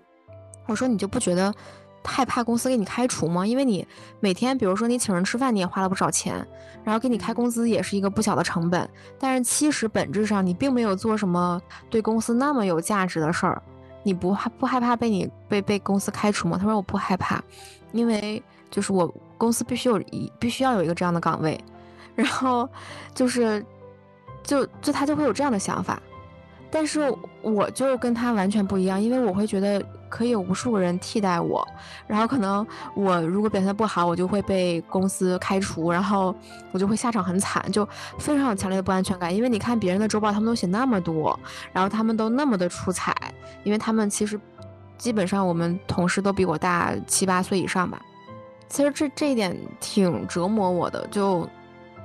[0.67, 1.55] 我说你就不觉得？
[2.07, 3.47] 害怕公司给你开除吗？
[3.47, 3.87] 因为你
[4.21, 6.47] 每天，比如说你请人吃饭，你也花了不少钱，
[6.85, 8.87] 然后给你开工资也是一个不小的成本。
[9.19, 13.63] 但是其实本质上你并没有做什么对公司那么有价值的事儿。
[14.05, 16.57] 你不害不害怕被你被被公司开除吗？
[16.57, 17.43] 他说我不害怕，
[17.91, 18.41] 因为
[18.71, 21.59] 就是我公司必须有一必须要有一个这样的岗位，
[22.15, 22.69] 然后
[23.13, 23.65] 就是
[24.45, 26.01] 就就他就会有这样的想法。
[26.71, 29.85] 但是我就跟他完全不一样，因为我会觉得。
[30.15, 31.67] 可以有无数个人替代我，
[32.07, 36.33] 然后可能我如果表现不好，我就会被公司开除，然后
[36.71, 37.85] 我就会下场很惨，就
[38.21, 39.35] 非常有强烈的不安全感。
[39.35, 41.37] 因为你看别人的周报，他们都写那么多，
[41.73, 43.13] 然后他们都那么的出彩，
[43.65, 44.39] 因为他们其实
[44.97, 48.01] 基本上我们同事都比我大七八岁以上吧。
[48.69, 51.45] 其实这这一点挺折磨我的，就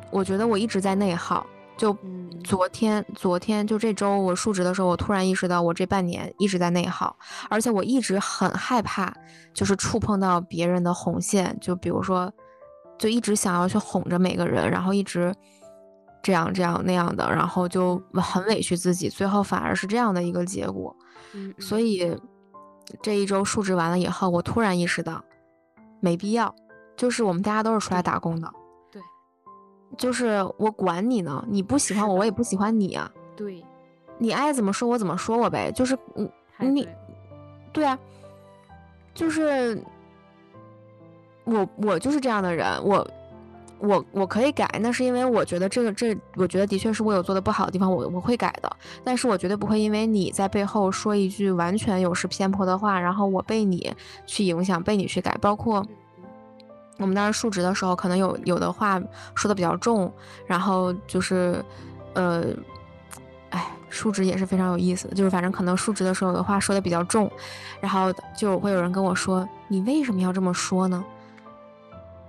[0.09, 1.45] 我觉得我一直在内耗。
[1.79, 1.97] 就
[2.43, 7.15] 昨天，昨天就这周我述职的时候，我突然意识到我这半年一直在内耗，
[7.49, 9.13] 而且我一直很害怕，
[9.53, 11.57] 就是触碰到别人的红线。
[11.61, 12.29] 就比如说，
[12.97, 15.33] 就一直想要去哄着每个人，然后一直
[16.21, 20.93] 这样这样那样的，然后就很委屈自己，最后反而是这样的一个结果。
[21.59, 22.13] 所以
[23.01, 25.23] 这一周述职完了以后，我突然意识到
[26.01, 26.53] 没必要，
[26.97, 28.51] 就是我们大家都是出来打工的。
[29.97, 33.11] 就是我管你呢，你不喜欢我，我也不喜欢你啊。
[33.35, 33.63] 对，
[34.17, 35.71] 你爱怎么说我怎么说我呗。
[35.71, 35.97] 就是
[36.57, 36.87] 你你，
[37.73, 37.97] 对啊，
[39.13, 39.81] 就是
[41.43, 43.05] 我我就是这样的人，我
[43.79, 48.69] 我我可以改，那是因为我觉得这个这，我觉得的确是我有做的不好的地方，我我会改的。
[49.03, 53.93] 但是我绝对不会因为你在背后说一句完全有失偏颇的话，然后我被你
[54.25, 55.85] 去影响，被你去改，包括。
[56.99, 59.01] 我们当时述职的时候，可能有有的话
[59.33, 60.13] 说的比较重，
[60.45, 61.63] 然后就是，
[62.13, 62.45] 呃，
[63.49, 67.31] 哎，述职也是非常有意思的，就是反正可能述职的时候有的话说的比较重，
[67.79, 71.03] 然后就会有人跟我说：“你为什么要这么说呢？”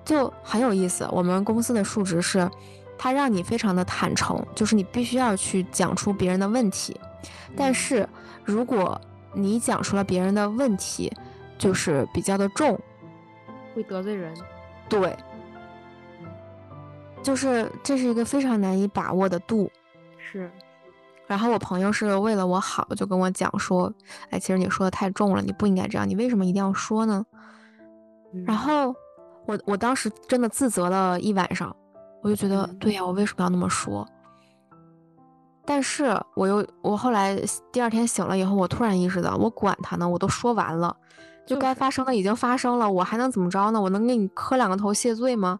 [0.04, 1.06] 就很有意思。
[1.10, 2.48] 我们公司的述职是，
[2.96, 6.98] 他让你非常的坦诚，就是你必须要去讲出别人的问题，
[7.56, 8.08] 但是
[8.44, 9.00] 如果
[9.32, 11.12] 你讲出了别人的问题，
[11.58, 12.78] 就是比较的重，
[13.74, 14.34] 会得罪人。
[14.90, 15.16] 对，
[17.22, 19.70] 就是这是一个非常难以把握的度，
[20.18, 20.50] 是。
[21.26, 23.92] 然后我朋友是为了我好，就跟我讲说，
[24.30, 27.24] 哎，其实你说的太重了，你不应该这样，你为什么一定要说呢？
[28.44, 28.92] 然后
[29.46, 31.74] 我我当时真的自责了一晚上，
[32.20, 34.04] 我就觉得，对呀，我为什么要那么说？
[35.64, 40.96] 但是我又我后来第二天醒了以后，我突然意识到，我管他呢，我都说完了。
[41.50, 43.82] 就该发生的已经发生了，我还能怎么着呢？
[43.82, 45.58] 我能给你磕两个头谢罪吗？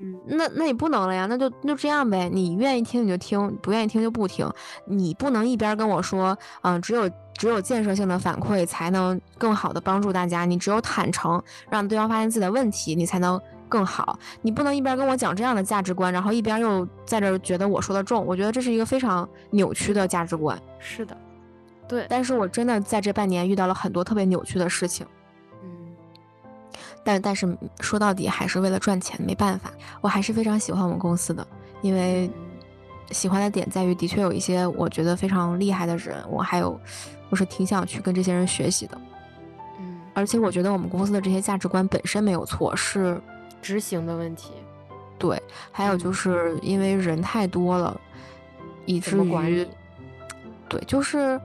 [0.00, 2.28] 嗯，那那也不能了呀，那就那就这样呗。
[2.32, 4.50] 你愿意听你就听，不愿意听就不听。
[4.84, 10.44] 你不能一边跟我说，嗯，只有只有建设性的反馈才能更好的帮助大家。
[10.44, 14.18] 你只有坦诚，让对方发现自己的问题，你才能更好。
[14.42, 18.26] 你不能一边跟我讲这样的价值观，然后一边又在这儿觉得我说的重。
[18.26, 20.60] 我觉得这是一个非常扭曲的价值观。
[20.80, 21.16] 是的，
[21.88, 22.06] 对。
[22.08, 25.06] 但是我真的在这半年遇到了很多特别扭曲的事情。
[27.08, 29.72] 但但是说到底还是为了赚钱，没办法。
[30.02, 31.46] 我还是非常喜欢我们公司的，
[31.80, 32.30] 因为
[33.12, 36.78] 喜欢的点在于，的确有一些我觉得非常厉害的人，我还有
[37.30, 39.00] 我是挺想去跟这些人学习的。
[39.80, 43.18] 嗯，而且我觉得我们公司的这些价值观本身没有错，是
[43.62, 44.52] 执行的问题。
[45.18, 45.42] 对，
[45.72, 47.98] 还有就是因为人太多了，
[48.84, 49.66] 以至于
[50.68, 51.40] 对，就是，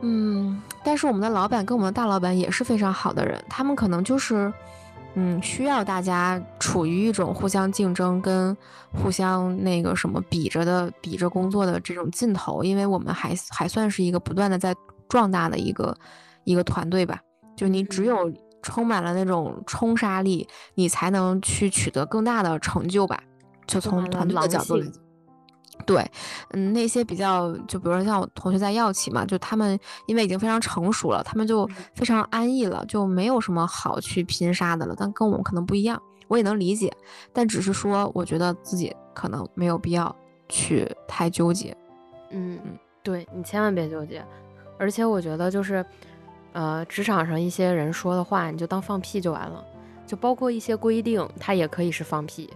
[0.00, 4.52] 嗯，但是我们的老板跟我们的大老板也是非常好的人，他们可能就是，
[5.14, 8.56] 嗯，需要大家处于一种互相竞争跟
[8.92, 14.72] 互相那个什么比着的比着工作的这种劲头，因为我们还还算是一个不断的在
[15.08, 15.96] 壮大的一个
[16.44, 17.20] 一个团队吧，
[17.56, 18.32] 就你只有
[18.62, 23.20] 充满了那种冲杀力，你才能去取得更大的成就吧，
[23.66, 25.07] 就从团队的角度来讲。
[25.88, 26.06] 对，
[26.50, 34.94] 嗯，那些比较，就比如说像我同学在药企嘛，就他们因为已经非常成熟了，他们就非常安逸了，就没有什么好去拼杀的了。
[34.94, 36.94] 但跟我们可能不一样，我也能理解，
[37.32, 40.14] 但只是说，我觉得自己可能没有必要
[40.46, 41.74] 去太纠结。
[42.32, 44.22] 嗯嗯，对你千万别纠结，
[44.78, 45.82] 而且我觉得就是，
[46.52, 49.64] 呃，职场上一些人说的话，你就当放屁就完了，
[50.06, 52.50] 就包括一些规定，它也可以是放屁，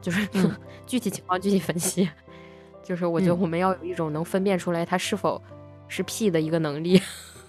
[0.00, 0.26] 就是
[0.86, 2.08] 具体情况具体分析。
[2.88, 5.38] 就是我觉得我们要有一种能分辨出来它是否
[5.88, 6.98] 是屁的一个能力，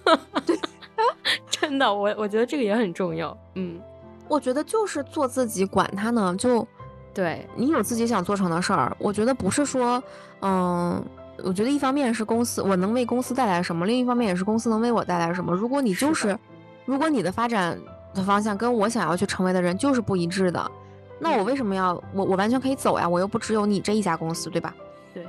[1.50, 3.34] 真的，我我觉得这个也很重要。
[3.54, 3.80] 嗯，
[4.28, 6.66] 我觉得就是做自己，管他呢，就
[7.14, 8.94] 对你有自己想做成的事儿。
[8.98, 10.02] 我觉得不是说，
[10.42, 11.02] 嗯，
[11.42, 15.54] 我觉得一方面是公司我能为公司带来什么，另一方面也是公司能为我带来什么。
[15.54, 16.38] 如果你就是，
[16.84, 17.80] 如果你的发展
[18.12, 20.70] 的方向跟我想要去成为的人就是不一致的，
[21.18, 23.08] 那我为什么要我我完全可以走呀？
[23.08, 24.74] 我又不只有你这一家公司，对吧？
[25.12, 25.26] 对，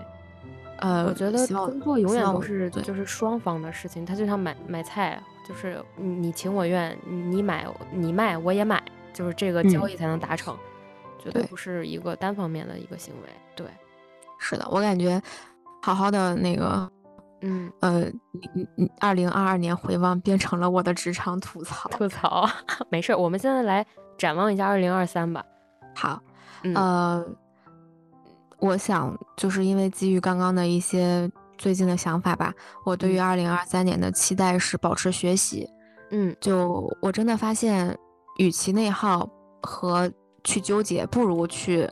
[0.77, 8.81] 呃，我觉得工作永远都是就是双方的事情，它就像买买菜，就是你情我愿，你买你卖我也买，
[9.13, 10.55] 就是这个交易才能达成，
[11.19, 13.29] 绝对不是一个单方面的一个行为。
[13.55, 13.67] 对，
[14.39, 15.21] 是的，我感觉
[15.81, 16.91] 好好的那个，
[17.41, 18.05] 嗯呃，
[18.99, 22.47] 二零二二年回望变成了我的职场吐槽，吐槽，
[22.89, 23.85] 没事，我们现在来
[24.17, 25.43] 展望一下二零二三吧。
[25.95, 26.21] 好，
[26.75, 27.25] 呃。
[28.61, 32.53] 我想，就是因为基于刚刚的一些最近的想法吧，
[32.85, 35.67] 我对于二零二三年的期待是保持学习。
[36.11, 37.97] 嗯，就我真的发现，
[38.37, 39.27] 与其内耗
[39.61, 40.11] 和
[40.43, 41.89] 去纠结，不如去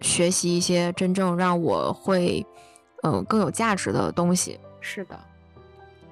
[0.00, 2.46] 学习一些真正让我会，
[3.02, 4.60] 嗯，更有价值的东西。
[4.80, 5.18] 是的，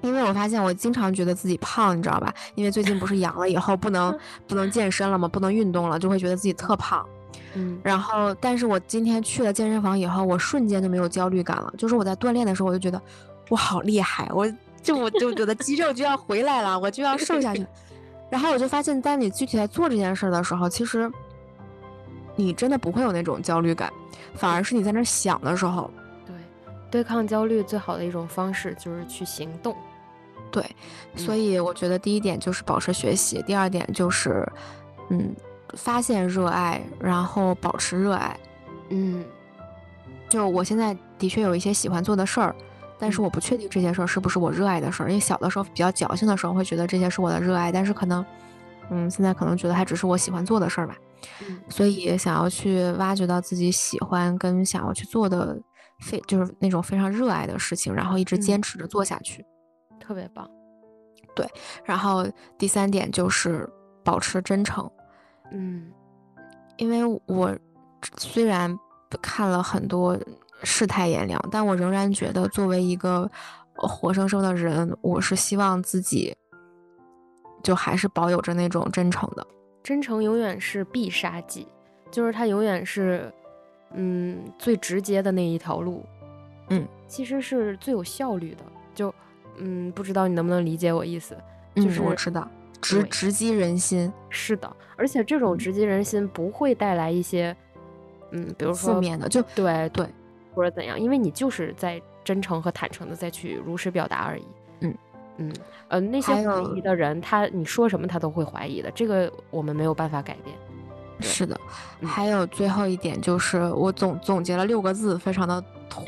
[0.00, 2.34] 因为我发现我经常觉得自己胖，你知道吧？
[2.56, 5.28] 因为最近不是 阳了以后不能 不能健身了吗？
[5.28, 7.06] 不能运动了，就会觉得自己特胖。
[7.54, 11.72] 嗯，然后，但是我今天去了健身房以后，我瞬间就没有焦虑感了。
[11.76, 13.00] 就是我在锻炼的时候，我就觉得
[13.48, 14.50] 我好厉害，我
[14.82, 17.66] 就我就觉得肌肉就要回来了，我就要瘦下去。
[18.30, 21.10] 然后我就发现，当你具体在做这件事的时候，其实
[22.34, 23.92] 你真的不会有那种焦虑感，
[24.34, 25.90] 反而是你在那想的时候。
[26.24, 26.34] 对，
[26.90, 29.76] 对抗焦虑最好的一种方式就是去行动。
[30.50, 30.64] 对，
[31.16, 34.50] 所以我觉得第一点就是保持学习，第二点就是，
[35.10, 35.34] 嗯。
[35.74, 38.38] 发现热爱，然后保持热爱。
[38.90, 39.24] 嗯，
[40.28, 42.54] 就我现在的确有一些喜欢做的事儿，
[42.98, 45.08] 但是我不确定这些事儿是不是我热爱的事儿。
[45.08, 48.24] 因为小的时候比较矫情的时候，会觉得这些是我的热爱，但是可能，
[48.90, 50.96] 嗯，现在可能觉得还只是我喜欢做的事儿吧。
[51.68, 55.56] 所以想要去挖掘到自己喜欢跟想要去做的
[56.00, 59.44] 非就是那种非常热爱的事情，然后一直坚持着做下去，
[60.00, 60.48] 特别棒。
[61.34, 61.48] 对，
[61.84, 62.26] 然后
[62.58, 63.68] 第三点就是
[64.04, 64.90] 保持真诚。
[65.52, 65.92] 嗯，
[66.76, 67.56] 因为我
[68.16, 68.76] 虽然
[69.20, 70.18] 看了很多
[70.64, 73.30] 世态炎凉，但我仍然觉得作为一个
[73.74, 76.34] 活生生的人，我是希望自己
[77.62, 79.46] 就还是保有着那种真诚的。
[79.82, 81.66] 真诚永远是必杀技，
[82.10, 83.32] 就是它永远是
[83.92, 86.04] 嗯最直接的那一条路。
[86.68, 88.64] 嗯，其实是最有效率的。
[88.94, 89.12] 就
[89.58, 91.36] 嗯，不知道你能不能理解我意思？
[91.74, 92.48] 就是我知道。
[92.82, 97.56] 直直击人心，是的，而且这种直击人心不会带来一些，
[98.32, 100.06] 嗯，比如说负面的，就对对，
[100.52, 104.44] 或者怎样，因为你就是在真诚和坦诚的再去如实表达而已。
[104.80, 104.94] 嗯
[105.38, 105.52] 嗯
[105.88, 110.54] 呃，那些怀疑的人，他你说什么他都会怀疑的，这个我们没有办法改变。
[111.20, 111.58] 是的，
[112.04, 116.02] 还有最后一点就是我总总结了六个字，非常的土。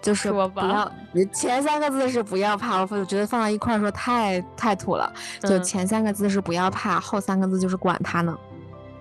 [0.00, 0.90] 就是不要，
[1.32, 5.12] 前三个字是不要怕，我觉得放到一块儿说太太土了。
[5.40, 8.38] 就前三个字是不要怕，后三个字就是管他呢。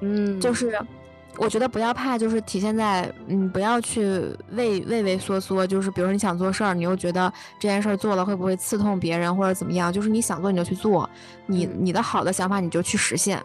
[0.02, 0.78] 嗯，就是
[1.38, 4.04] 我觉得不要怕，就是体现在嗯，不要去
[4.52, 5.66] 畏畏畏缩缩。
[5.68, 9.94] 就是比如说你想做事儿，你又觉得这件事儿做了会不会刺痛别人或者怎么样？
[9.94, 11.08] 就是你想做你就去做，
[11.46, 13.42] 你你的好的想法你就去实现。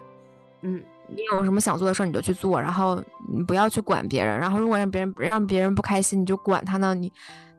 [0.61, 0.81] 嗯。
[1.05, 2.99] 你有什么想做的事儿，你就去做，然后
[3.33, 4.39] 你不要去管别人。
[4.39, 6.93] 然后如果让别人让别人不开心，你就管他呢。
[6.93, 7.11] 你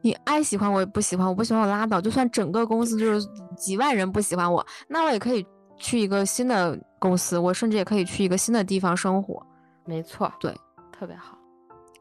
[0.02, 2.00] 你爱喜欢我也不喜欢，我不喜欢我拉倒。
[2.00, 5.44] 就算整个公司就是几万人不喜欢我，那我也可以
[5.76, 9.44] 去一个新的公司，我甚至也可以去一个新的地方生活。
[9.84, 10.54] 没错，对，
[10.92, 11.38] 特别好。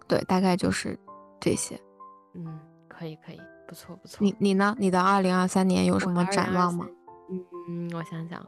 [0.07, 0.99] 对，大概就是
[1.39, 1.79] 这些。
[2.35, 2.59] 嗯，
[2.89, 4.19] 可以可以，不不错不错。
[4.21, 4.75] 你你呢？
[4.77, 6.85] 你的二零二三年有什么展望吗？
[7.67, 8.45] 嗯，我想想，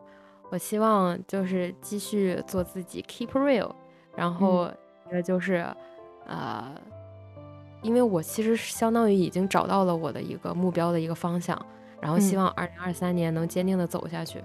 [0.51, 3.71] 我希望就是继续做自己，keep real。
[4.15, 4.71] 然后一
[5.11, 5.65] 个就是，
[6.25, 6.73] 呃，
[7.81, 11.59] 因为我其实相当于已经找到了我的一个目标的一个方向，
[12.01, 14.43] 然后希望二零二三年能坚定的走下去。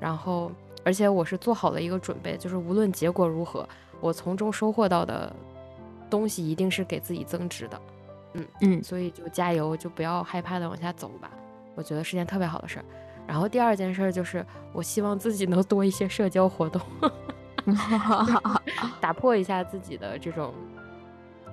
[0.00, 0.50] 然后，
[0.84, 3.68] 而且我是做好了一个准备，就是无论结果如何，
[4.00, 5.32] 我从中收获到的
[6.08, 7.80] 东西一定是给自己增值的。
[8.34, 11.30] 嗯嗯，所以就加油，就不要害怕的往下走吧。
[11.74, 12.84] 我觉得是件特别好的事儿。
[13.26, 16.80] 然后第二件事就是，我希望自己能多一些社交活动，
[19.00, 20.54] 打破一下自己的这种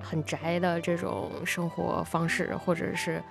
[0.00, 3.22] 很宅的这种生活方式，或者是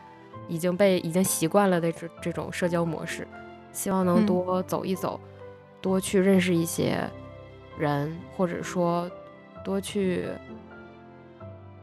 [0.48, 3.28] 已经被已经习惯了的这这种社交模式。
[3.72, 5.20] 希望能多走一走，
[5.82, 6.98] 多去认识一些
[7.78, 9.10] 人，或者说
[9.64, 10.28] 多去。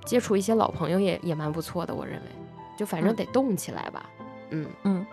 [0.04, 2.28] 接触一些老朋友也也蛮不错的，我认为，
[2.76, 4.10] 就反正得动起来吧，
[4.50, 4.68] 嗯。
[4.82, 5.06] 嗯，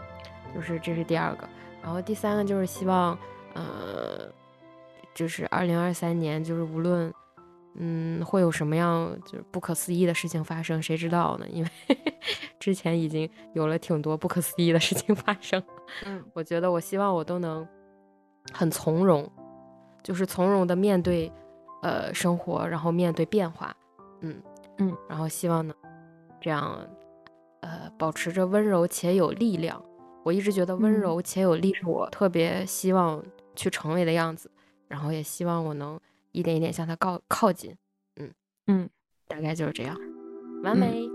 [0.55, 1.47] 就是这是第二个，
[1.83, 3.15] 然后第三个就是希望，
[3.53, 4.27] 呃，
[5.13, 7.13] 就是二零二三年，就是无论，
[7.75, 11.47] 嗯，会有什么样就是不可思议的事情发生，谁知道呢？
[11.49, 11.69] 因为
[12.59, 15.61] 之前已经有了挺多不可思议的事情发生，
[16.05, 17.67] 嗯，我觉得我希望我都能
[18.53, 19.29] 很从容，
[20.03, 21.31] 就是从容的面对，
[21.81, 23.75] 呃，生活，然后面对变化，
[24.21, 24.41] 嗯。
[24.81, 25.73] 嗯，然后希望呢，
[26.39, 26.79] 这样，
[27.59, 29.83] 呃，保持着温柔且有力量。
[30.23, 33.21] 我一直觉得温柔且有力是我特别希望
[33.57, 34.49] 去成为的样子，
[34.89, 35.97] 然后也希望我能
[36.33, 37.73] 一点一点向他靠靠近。
[38.17, 38.29] 嗯
[38.67, 38.89] 嗯，
[39.27, 39.97] 大概就是这样，
[40.63, 41.07] 完美。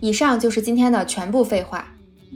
[0.00, 1.88] 以上就是今天的全部废话。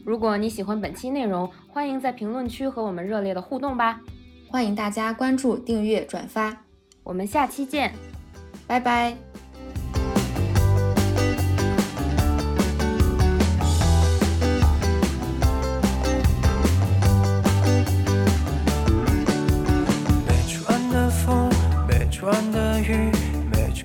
[0.05, 4.01] 如果你喜欢本期内容，欢迎在评论区和我们热烈的互动吧。
[4.49, 6.65] 欢迎大家关注、订阅、转发，
[7.05, 7.95] 我们下期见，
[8.67, 9.30] 拜拜。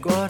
[0.05, 0.27] 没